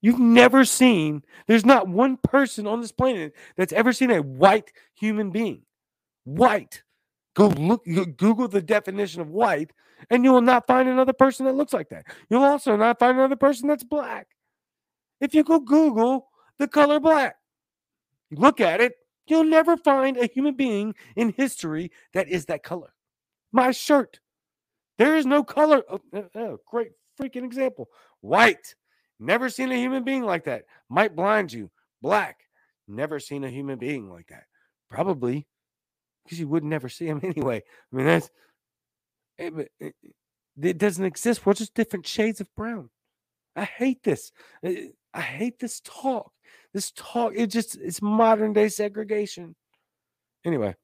[0.00, 4.70] You've never seen, there's not one person on this planet that's ever seen a white
[4.94, 5.62] human being.
[6.24, 6.82] White.
[7.38, 9.70] Go look, Google the definition of white,
[10.10, 12.04] and you will not find another person that looks like that.
[12.28, 14.26] You'll also not find another person that's black.
[15.20, 17.36] If you go Google the color black,
[18.32, 18.94] look at it,
[19.28, 22.92] you'll never find a human being in history that is that color.
[23.52, 24.18] My shirt
[24.98, 25.84] there is no color.
[25.88, 26.00] Oh,
[26.34, 27.88] oh, great freaking example.
[28.20, 28.74] White.
[29.20, 30.64] Never seen a human being like that.
[30.88, 31.70] Might blind you.
[32.02, 32.40] Black.
[32.88, 34.46] Never seen a human being like that.
[34.90, 35.46] Probably
[36.28, 37.62] because you would never see them anyway.
[37.92, 38.30] I mean, that's
[39.38, 40.10] it, eh, it, eh,
[40.60, 41.46] it doesn't exist.
[41.46, 42.90] We're just different shades of brown.
[43.56, 44.32] I hate this.
[44.62, 46.32] Eh, I hate this talk.
[46.74, 49.54] This talk, it just it's modern day segregation.
[50.44, 50.74] Anyway.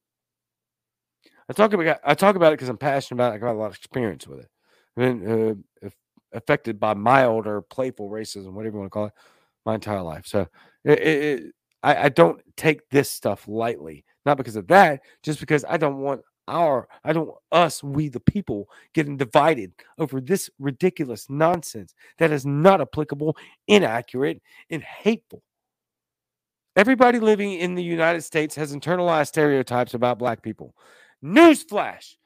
[1.49, 3.37] I talk about I talk about it because I'm passionate about it.
[3.37, 4.49] I got a lot of experience with it.
[4.97, 5.89] I've been uh,
[6.33, 9.13] affected by mild or playful racism, whatever you want to call it,
[9.67, 10.27] my entire life.
[10.27, 10.49] So
[10.85, 14.05] it, it, I, I don't take this stuff lightly.
[14.25, 18.09] Not because of that, just because I don't want our I don't want us we
[18.09, 25.43] the people getting divided over this ridiculous nonsense that is not applicable, inaccurate, and hateful.
[26.77, 30.75] Everybody living in the United States has internalized stereotypes about black people.
[31.25, 32.17] Newsflash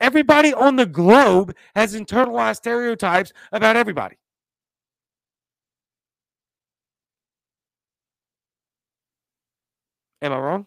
[0.00, 4.16] everybody on the globe has internalized stereotypes about everybody.
[10.22, 10.66] Am I wrong?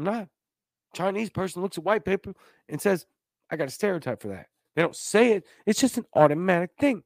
[0.00, 0.28] I'm not.
[0.94, 2.34] Chinese person looks at white people
[2.70, 3.06] and says,
[3.50, 4.46] I got a stereotype for that.
[4.74, 5.44] They don't say it.
[5.66, 7.02] It's just an automatic thing.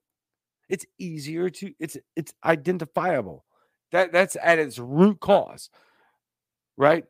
[0.69, 3.45] It's easier to it's it's identifiable.
[3.91, 5.71] That that's at its root cause.
[6.77, 7.05] Right?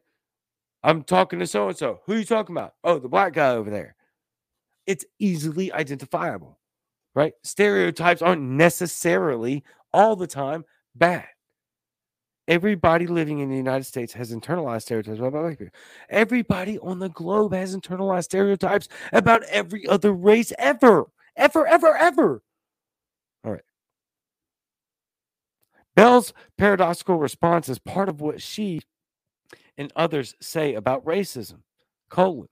[0.82, 2.00] I'm talking to so and so.
[2.06, 2.74] Who are you talking about?
[2.82, 3.94] Oh, the black guy over there.
[4.86, 6.58] It's easily identifiable,
[7.14, 7.34] right?
[7.42, 10.64] Stereotypes aren't necessarily all the time
[10.94, 11.26] bad.
[12.46, 15.74] Everybody living in the United States has internalized stereotypes about black people.
[16.10, 22.42] Everybody on the globe has internalized stereotypes about every other race ever, ever, ever, ever.
[23.44, 23.62] All right.
[25.96, 28.82] Bell's paradoxical response is part of what she
[29.78, 31.60] and others say about racism.
[32.10, 32.48] Colon.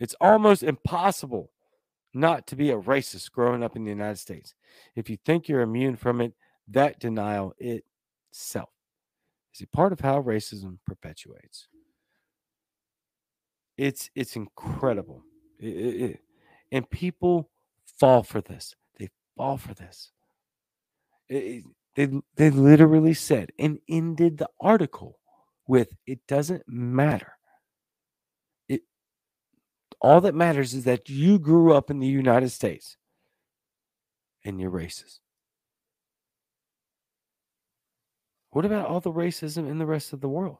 [0.00, 1.50] It's almost impossible
[2.12, 4.54] not to be a racist growing up in the United States.
[4.94, 6.34] If you think you're immune from it,
[6.68, 8.73] that denial itself
[9.54, 11.68] is a part of how racism perpetuates.
[13.76, 15.24] It's it's incredible,
[15.58, 16.20] it, it, it,
[16.70, 17.50] and people
[17.98, 18.74] fall for this.
[18.98, 20.12] They fall for this.
[21.28, 21.62] they
[22.36, 25.18] they literally said and ended the article
[25.66, 27.32] with it doesn't matter.
[28.68, 28.82] It
[30.00, 32.96] all that matters is that you grew up in the United States
[34.44, 35.18] and you're racist.
[38.54, 40.58] What about all the racism in the rest of the world?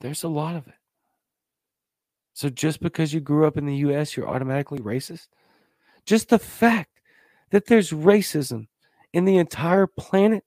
[0.00, 0.74] There's a lot of it.
[2.34, 5.28] So just because you grew up in the US, you're automatically racist?
[6.04, 7.00] Just the fact
[7.52, 8.66] that there's racism
[9.12, 10.42] in the entire planet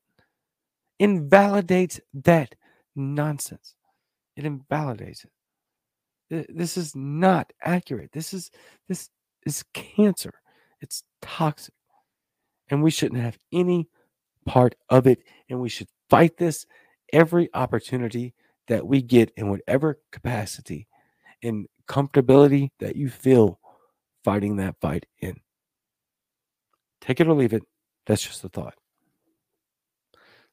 [0.99, 2.55] invalidates that
[2.93, 3.73] nonsense.
[4.35, 5.25] It invalidates
[6.29, 6.47] it.
[6.49, 8.11] This is not accurate.
[8.11, 8.51] This is
[8.89, 9.09] this
[9.45, 10.33] is cancer.
[10.81, 11.75] It's toxic.
[12.67, 13.87] And we shouldn't have any
[14.45, 15.19] part of it.
[15.49, 16.67] And we should fight this
[17.11, 18.35] every opportunity
[18.67, 20.87] that we get in whatever capacity
[21.41, 23.59] and comfortability that you feel
[24.23, 25.35] fighting that fight in.
[27.01, 27.63] Take it or leave it.
[28.05, 28.75] That's just a thought.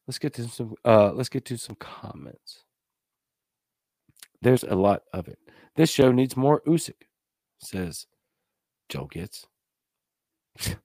[0.07, 2.65] Let's get to some uh let's get to some comments.
[4.41, 5.39] There's a lot of it.
[5.77, 7.03] This show needs more oosik,
[7.59, 8.07] says
[8.89, 9.45] Joe Gitz.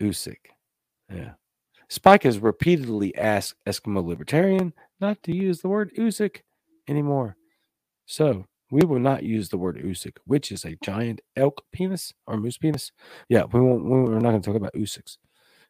[0.00, 0.38] oosik.
[1.14, 1.32] Yeah.
[1.92, 6.40] Spike has repeatedly asked Eskimo Libertarian not to use the word oosik
[6.88, 7.36] anymore.
[8.06, 12.38] So we will not use the word oosik, which is a giant elk penis or
[12.38, 12.92] moose penis.
[13.28, 13.84] Yeah, we won't.
[13.84, 15.18] We're not going to talk about oosiks.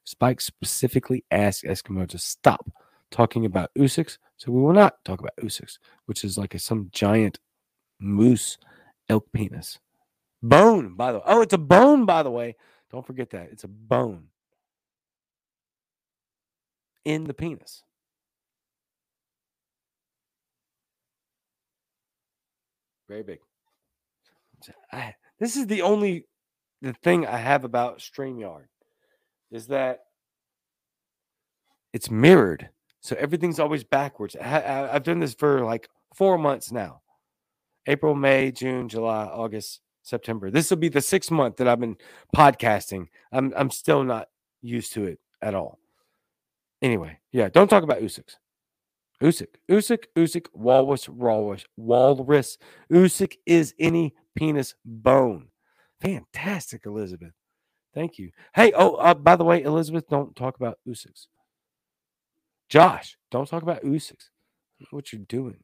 [0.04, 2.70] Spike specifically asked Eskimo to stop
[3.10, 6.88] talking about oosiks, so we will not talk about oosiks, which is like a, some
[6.92, 7.40] giant
[7.98, 8.58] moose
[9.08, 9.80] elk penis.
[10.40, 11.24] Bone, by the way.
[11.26, 12.54] Oh, it's a bone, by the way.
[12.92, 13.48] Don't forget that.
[13.50, 14.28] It's a bone
[17.04, 17.82] in the penis.
[23.08, 23.40] Very big.
[24.92, 26.26] I, this is the only
[26.80, 28.64] the thing I have about StreamYard
[29.50, 30.00] is that
[31.92, 32.70] it's mirrored.
[33.00, 34.36] So everything's always backwards.
[34.36, 37.02] I, have done this for like four months now
[37.86, 40.50] April, May, June, July, August, September.
[40.50, 41.96] This will be the sixth month that I've been
[42.34, 43.06] podcasting.
[43.32, 44.28] I'm, I'm still not
[44.60, 45.78] used to it at all.
[46.82, 48.28] Anyway, yeah, don't talk about oosik.
[49.22, 52.58] oosik, oosik, oosik, walrus, walrus, walrus.
[52.92, 55.48] oosik is any penis bone.
[56.00, 57.32] Fantastic, Elizabeth.
[57.94, 58.30] Thank you.
[58.54, 61.26] Hey, oh, uh, by the way, Elizabeth, don't talk about oosiks.
[62.68, 64.30] Josh, don't talk about oosiks.
[64.90, 65.62] What you're doing.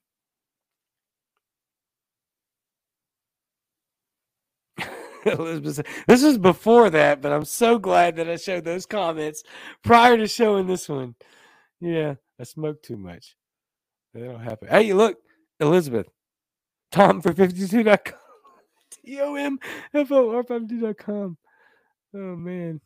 [5.24, 9.42] Elizabeth, this was before that, but I'm so glad that I showed those comments
[9.82, 11.14] prior to showing this one.
[11.80, 13.36] Yeah, I smoked too much.
[14.14, 14.68] That'll happen.
[14.68, 15.18] Hey, look,
[15.60, 16.08] Elizabeth,
[16.90, 18.18] Tom for 52.com.
[18.90, 19.58] T O M
[19.92, 21.36] F O R 52.com.
[22.14, 22.80] Oh, man.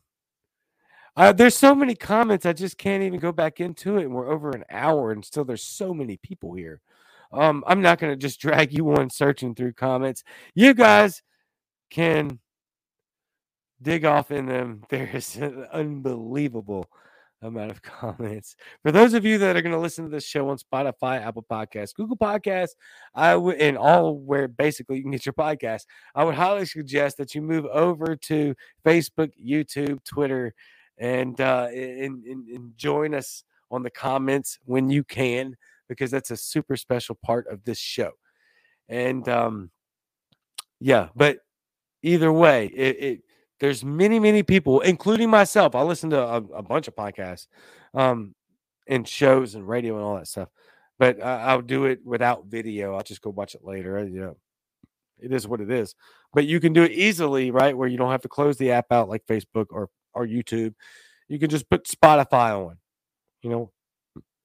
[1.14, 4.05] Uh, there's so many comments, I just can't even go back into it.
[4.05, 6.80] And we're over an hour, and still there's so many people here.
[7.33, 10.22] Um, I'm not going to just drag you on searching through comments.
[10.55, 11.22] You guys
[11.93, 12.40] can
[13.80, 14.82] dig off in them.
[14.90, 16.88] There is an unbelievable
[17.43, 18.57] amount of comments.
[18.82, 21.45] For those of you that are going to listen to this show on Spotify, Apple
[21.49, 22.74] Podcasts, Google Podcasts,
[23.14, 25.82] I would, and all where basically you can get your podcast,
[26.14, 30.55] I would highly suggest that you move over to Facebook, YouTube, Twitter,
[30.99, 35.57] and uh, and, and, and join us on the comments when you can,
[35.88, 38.12] because that's a super special part of this show.
[38.88, 39.70] And um,
[40.80, 41.38] yeah, but
[42.03, 43.20] either way, it, it
[43.61, 45.76] there's many, many people, including myself.
[45.76, 47.46] I listen to a, a bunch of podcasts,
[47.94, 48.34] um,
[48.88, 50.48] and shows and radio and all that stuff.
[50.98, 52.96] But I, I'll do it without video.
[52.96, 54.05] I'll just go watch it later.
[54.05, 54.36] You know,
[55.20, 55.94] it is what it is.
[56.34, 57.76] But you can do it easily, right?
[57.76, 60.74] Where you don't have to close the app out like Facebook or or YouTube.
[61.28, 62.78] You can just put Spotify on,
[63.42, 63.70] you know,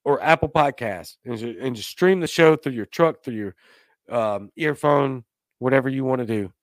[0.06, 3.56] or Apple Podcasts, and, and just stream the show through your truck, through your
[4.10, 5.26] um, earphone,
[5.58, 6.54] whatever you want to do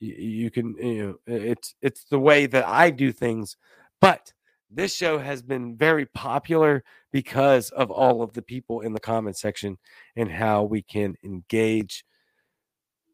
[0.00, 3.56] you, you can you know it's it's the way that I do things.
[4.00, 4.32] But
[4.70, 9.36] this show has been very popular because of all of the people in the comment
[9.36, 9.78] section
[10.16, 12.04] and how we can engage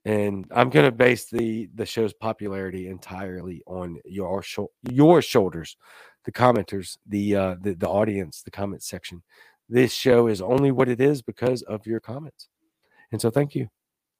[0.04, 4.44] and i'm going to base the the show's popularity entirely on your
[4.82, 5.78] your shoulders
[6.26, 9.22] the commenters the uh the, the audience the comment section.
[9.68, 12.48] This show is only what it is because of your comments.
[13.10, 13.68] And so thank you.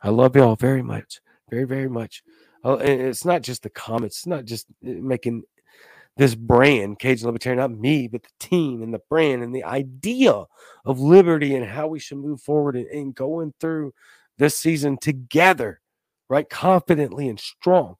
[0.02, 2.22] I love y'all very much very very much
[2.74, 5.44] it's not just the comments, it's not just eh, making
[6.16, 10.44] this brand, Cajun Libertarian, not me, but the team and the brand and the idea
[10.84, 13.92] of liberty and how we should move forward and, and going through
[14.38, 15.80] this season together,
[16.28, 16.48] right?
[16.48, 17.96] Confidently and strong.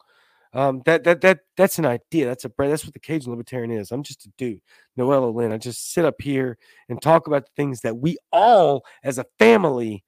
[0.55, 2.25] Um, that that that that's an idea.
[2.25, 2.73] That's a brand.
[2.73, 3.93] That's what the Cajun Libertarian is.
[3.93, 4.63] I'm just a dude,
[4.99, 5.53] Noella Lynn.
[5.53, 6.57] I just sit up here
[6.89, 10.03] and talk about the things that we all, as a family,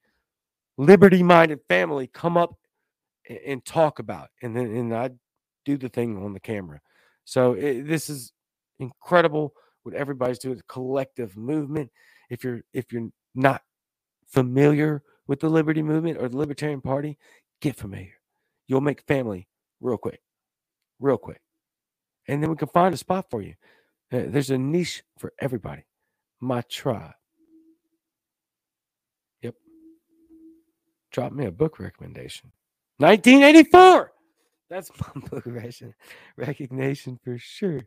[0.77, 2.55] liberty-minded family, come up
[3.47, 5.11] and talk about and then and I
[5.65, 6.81] do the thing on the camera.
[7.25, 8.33] So it, this is
[8.79, 9.53] incredible
[9.83, 10.57] what everybody's doing.
[10.57, 11.91] The collective movement.
[12.29, 13.63] If you're if you're not
[14.27, 17.17] familiar with the Liberty Movement or the Libertarian Party,
[17.61, 18.13] get familiar.
[18.67, 19.47] You'll make family
[19.81, 20.21] real quick,
[20.99, 21.37] real quick.
[22.27, 23.55] and then we can find a spot for you.
[24.11, 25.85] There's a niche for everybody.
[26.41, 27.13] My tribe.
[29.41, 29.55] Yep.
[31.11, 32.51] Drop me a book recommendation.
[32.99, 34.11] 1984.
[34.69, 35.41] That's my
[36.37, 37.81] recognition for sure.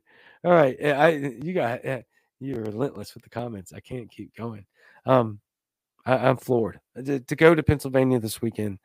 [0.44, 2.02] All right, eh, I you got eh,
[2.40, 3.72] you're relentless with the comments.
[3.72, 4.66] I can't keep going.
[5.06, 5.40] Um,
[6.04, 8.78] I, am floored uh, to, to, go to Pennsylvania this weekend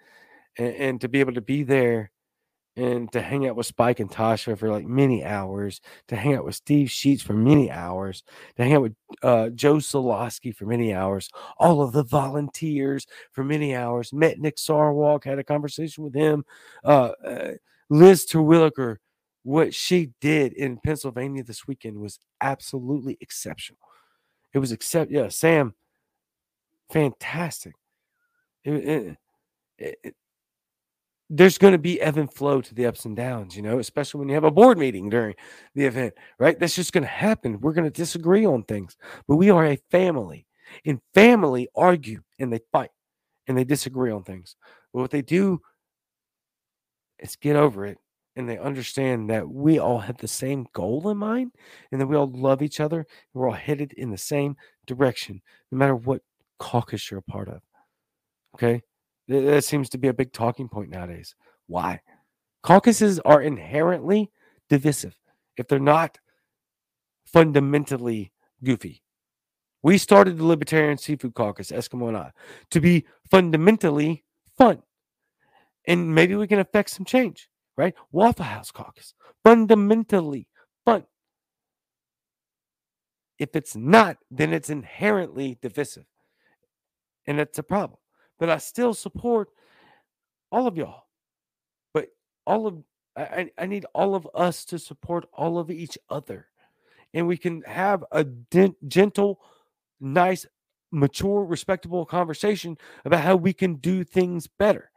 [0.57, 2.11] and, and to be able to be there
[2.77, 6.45] and to hang out with Spike and Tasha for like many hours, to hang out
[6.45, 8.23] with Steve Sheets for many hours,
[8.55, 13.43] to hang out with uh, Joe Soloski for many hours, all of the volunteers for
[13.43, 14.13] many hours.
[14.13, 16.45] Met Nick Sarwark, had a conversation with him.
[16.85, 17.51] Uh, uh,
[17.89, 18.97] Liz Terwilliger,
[19.41, 23.79] what she did in Pennsylvania this weekend was absolutely exceptional.
[24.53, 25.73] It was except, yeah, Sam,
[26.91, 27.73] fantastic.
[28.63, 29.17] It,
[29.79, 30.15] it, it,
[31.29, 34.19] there's going to be ebb and flow to the ups and downs, you know, especially
[34.19, 35.35] when you have a board meeting during
[35.75, 36.57] the event, right?
[36.57, 37.59] That's just going to happen.
[37.59, 38.95] We're going to disagree on things,
[39.27, 40.45] but we are a family.
[40.85, 42.91] And family argue and they fight
[43.47, 44.55] and they disagree on things.
[44.93, 45.61] But what they do
[47.19, 47.97] is get over it
[48.35, 51.51] and they understand that we all have the same goal in mind
[51.91, 52.99] and that we all love each other.
[52.99, 54.55] And we're all headed in the same
[54.85, 56.21] direction, no matter what
[56.59, 57.61] caucus you're a part of.
[58.55, 58.81] Okay.
[59.27, 61.35] That seems to be a big talking point nowadays.
[61.67, 62.01] Why?
[62.63, 64.31] Caucuses are inherently
[64.69, 65.17] divisive
[65.57, 66.17] if they're not
[67.25, 68.31] fundamentally
[68.63, 69.03] goofy.
[69.83, 72.31] We started the Libertarian Seafood Caucus, Eskimo and I,
[72.71, 74.23] to be fundamentally
[74.57, 74.81] fun.
[75.85, 77.93] And maybe we can affect some change, right?
[78.11, 79.13] Waffle House Caucus,
[79.43, 80.47] fundamentally
[80.83, 81.05] fun.
[83.39, 86.05] If it's not, then it's inherently divisive.
[87.27, 87.99] And it's a problem
[88.39, 89.49] but I still support
[90.51, 91.03] all of y'all.
[91.93, 92.09] But
[92.45, 92.83] all of
[93.17, 96.47] I, I need all of us to support all of each other.
[97.13, 98.25] And we can have a
[98.87, 99.39] gentle,
[99.99, 100.45] nice,
[100.91, 104.91] mature, respectable conversation about how we can do things better.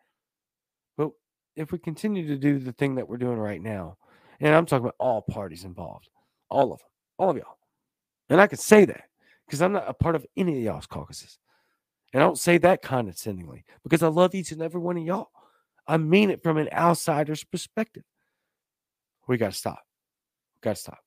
[0.98, 1.12] But
[1.56, 3.96] if we continue to do the thing that we're doing right now,
[4.38, 6.10] and I'm talking about all parties involved,
[6.50, 6.88] all of them,
[7.18, 7.58] all of y'all.
[8.28, 9.04] And I can say that
[9.46, 11.38] because I'm not a part of any of y'all's caucuses.
[12.12, 15.30] And I don't say that condescendingly because I love each and every one of y'all.
[15.86, 18.04] I mean it from an outsider's perspective.
[19.28, 19.82] We got to stop.
[20.62, 20.98] Got to stop.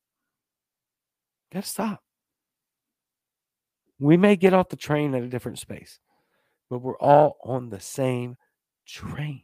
[1.51, 2.03] Got to stop.
[3.99, 5.99] We may get off the train at a different space,
[6.69, 8.37] but we're all on the same
[8.85, 9.43] train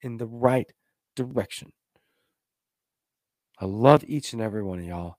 [0.00, 0.72] in the right
[1.14, 1.72] direction.
[3.58, 5.16] I love each and every one of y'all.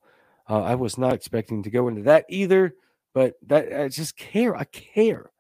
[0.50, 2.74] Uh, I was not expecting to go into that either,
[3.14, 4.56] but that I just care.
[4.56, 5.32] I care.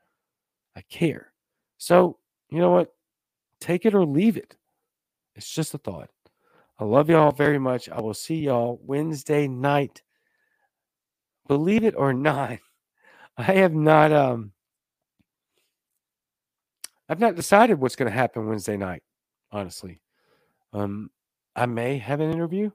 [0.75, 1.33] I care.
[1.77, 2.17] So,
[2.49, 2.93] you know what?
[3.59, 4.55] Take it or leave it.
[5.35, 6.09] It's just a thought.
[6.79, 7.89] I love y'all very much.
[7.89, 10.01] I will see y'all Wednesday night.
[11.47, 12.59] Believe it or not,
[13.37, 14.51] I have not um
[17.09, 19.03] I've not decided what's going to happen Wednesday night,
[19.51, 20.01] honestly.
[20.73, 21.09] Um
[21.55, 22.71] I may have an interview.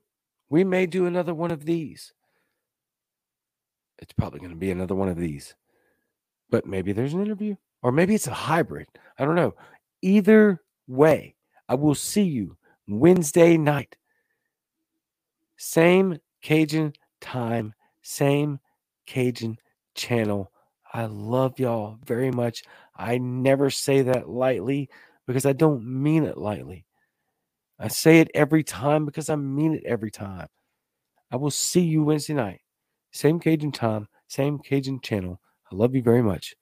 [0.51, 2.13] We may do another one of these.
[3.99, 5.55] It's probably going to be another one of these.
[6.51, 8.89] But maybe there's an interview or maybe it's a hybrid.
[9.19, 9.55] I don't know.
[10.03, 11.35] Either way,
[11.69, 12.57] I will see you
[12.89, 13.97] Wednesday night.
[15.57, 18.61] Same Cajun time, same
[19.07, 19.59] Cajun
[19.95, 20.53] channel.
[20.93, 22.63] I love y'all very much.
[22.97, 24.89] I never say that lightly
[25.27, 26.87] because I don't mean it lightly.
[27.79, 30.49] I say it every time because I mean it every time.
[31.31, 32.61] I will see you Wednesday night.
[33.13, 35.41] Same Cajun time, same Cajun channel.
[35.71, 36.55] I love you very much.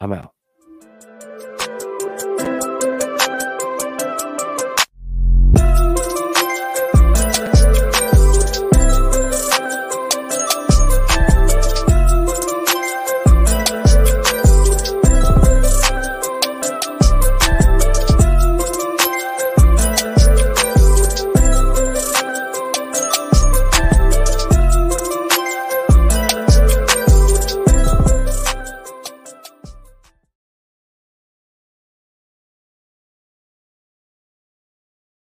[0.00, 0.32] I'm out.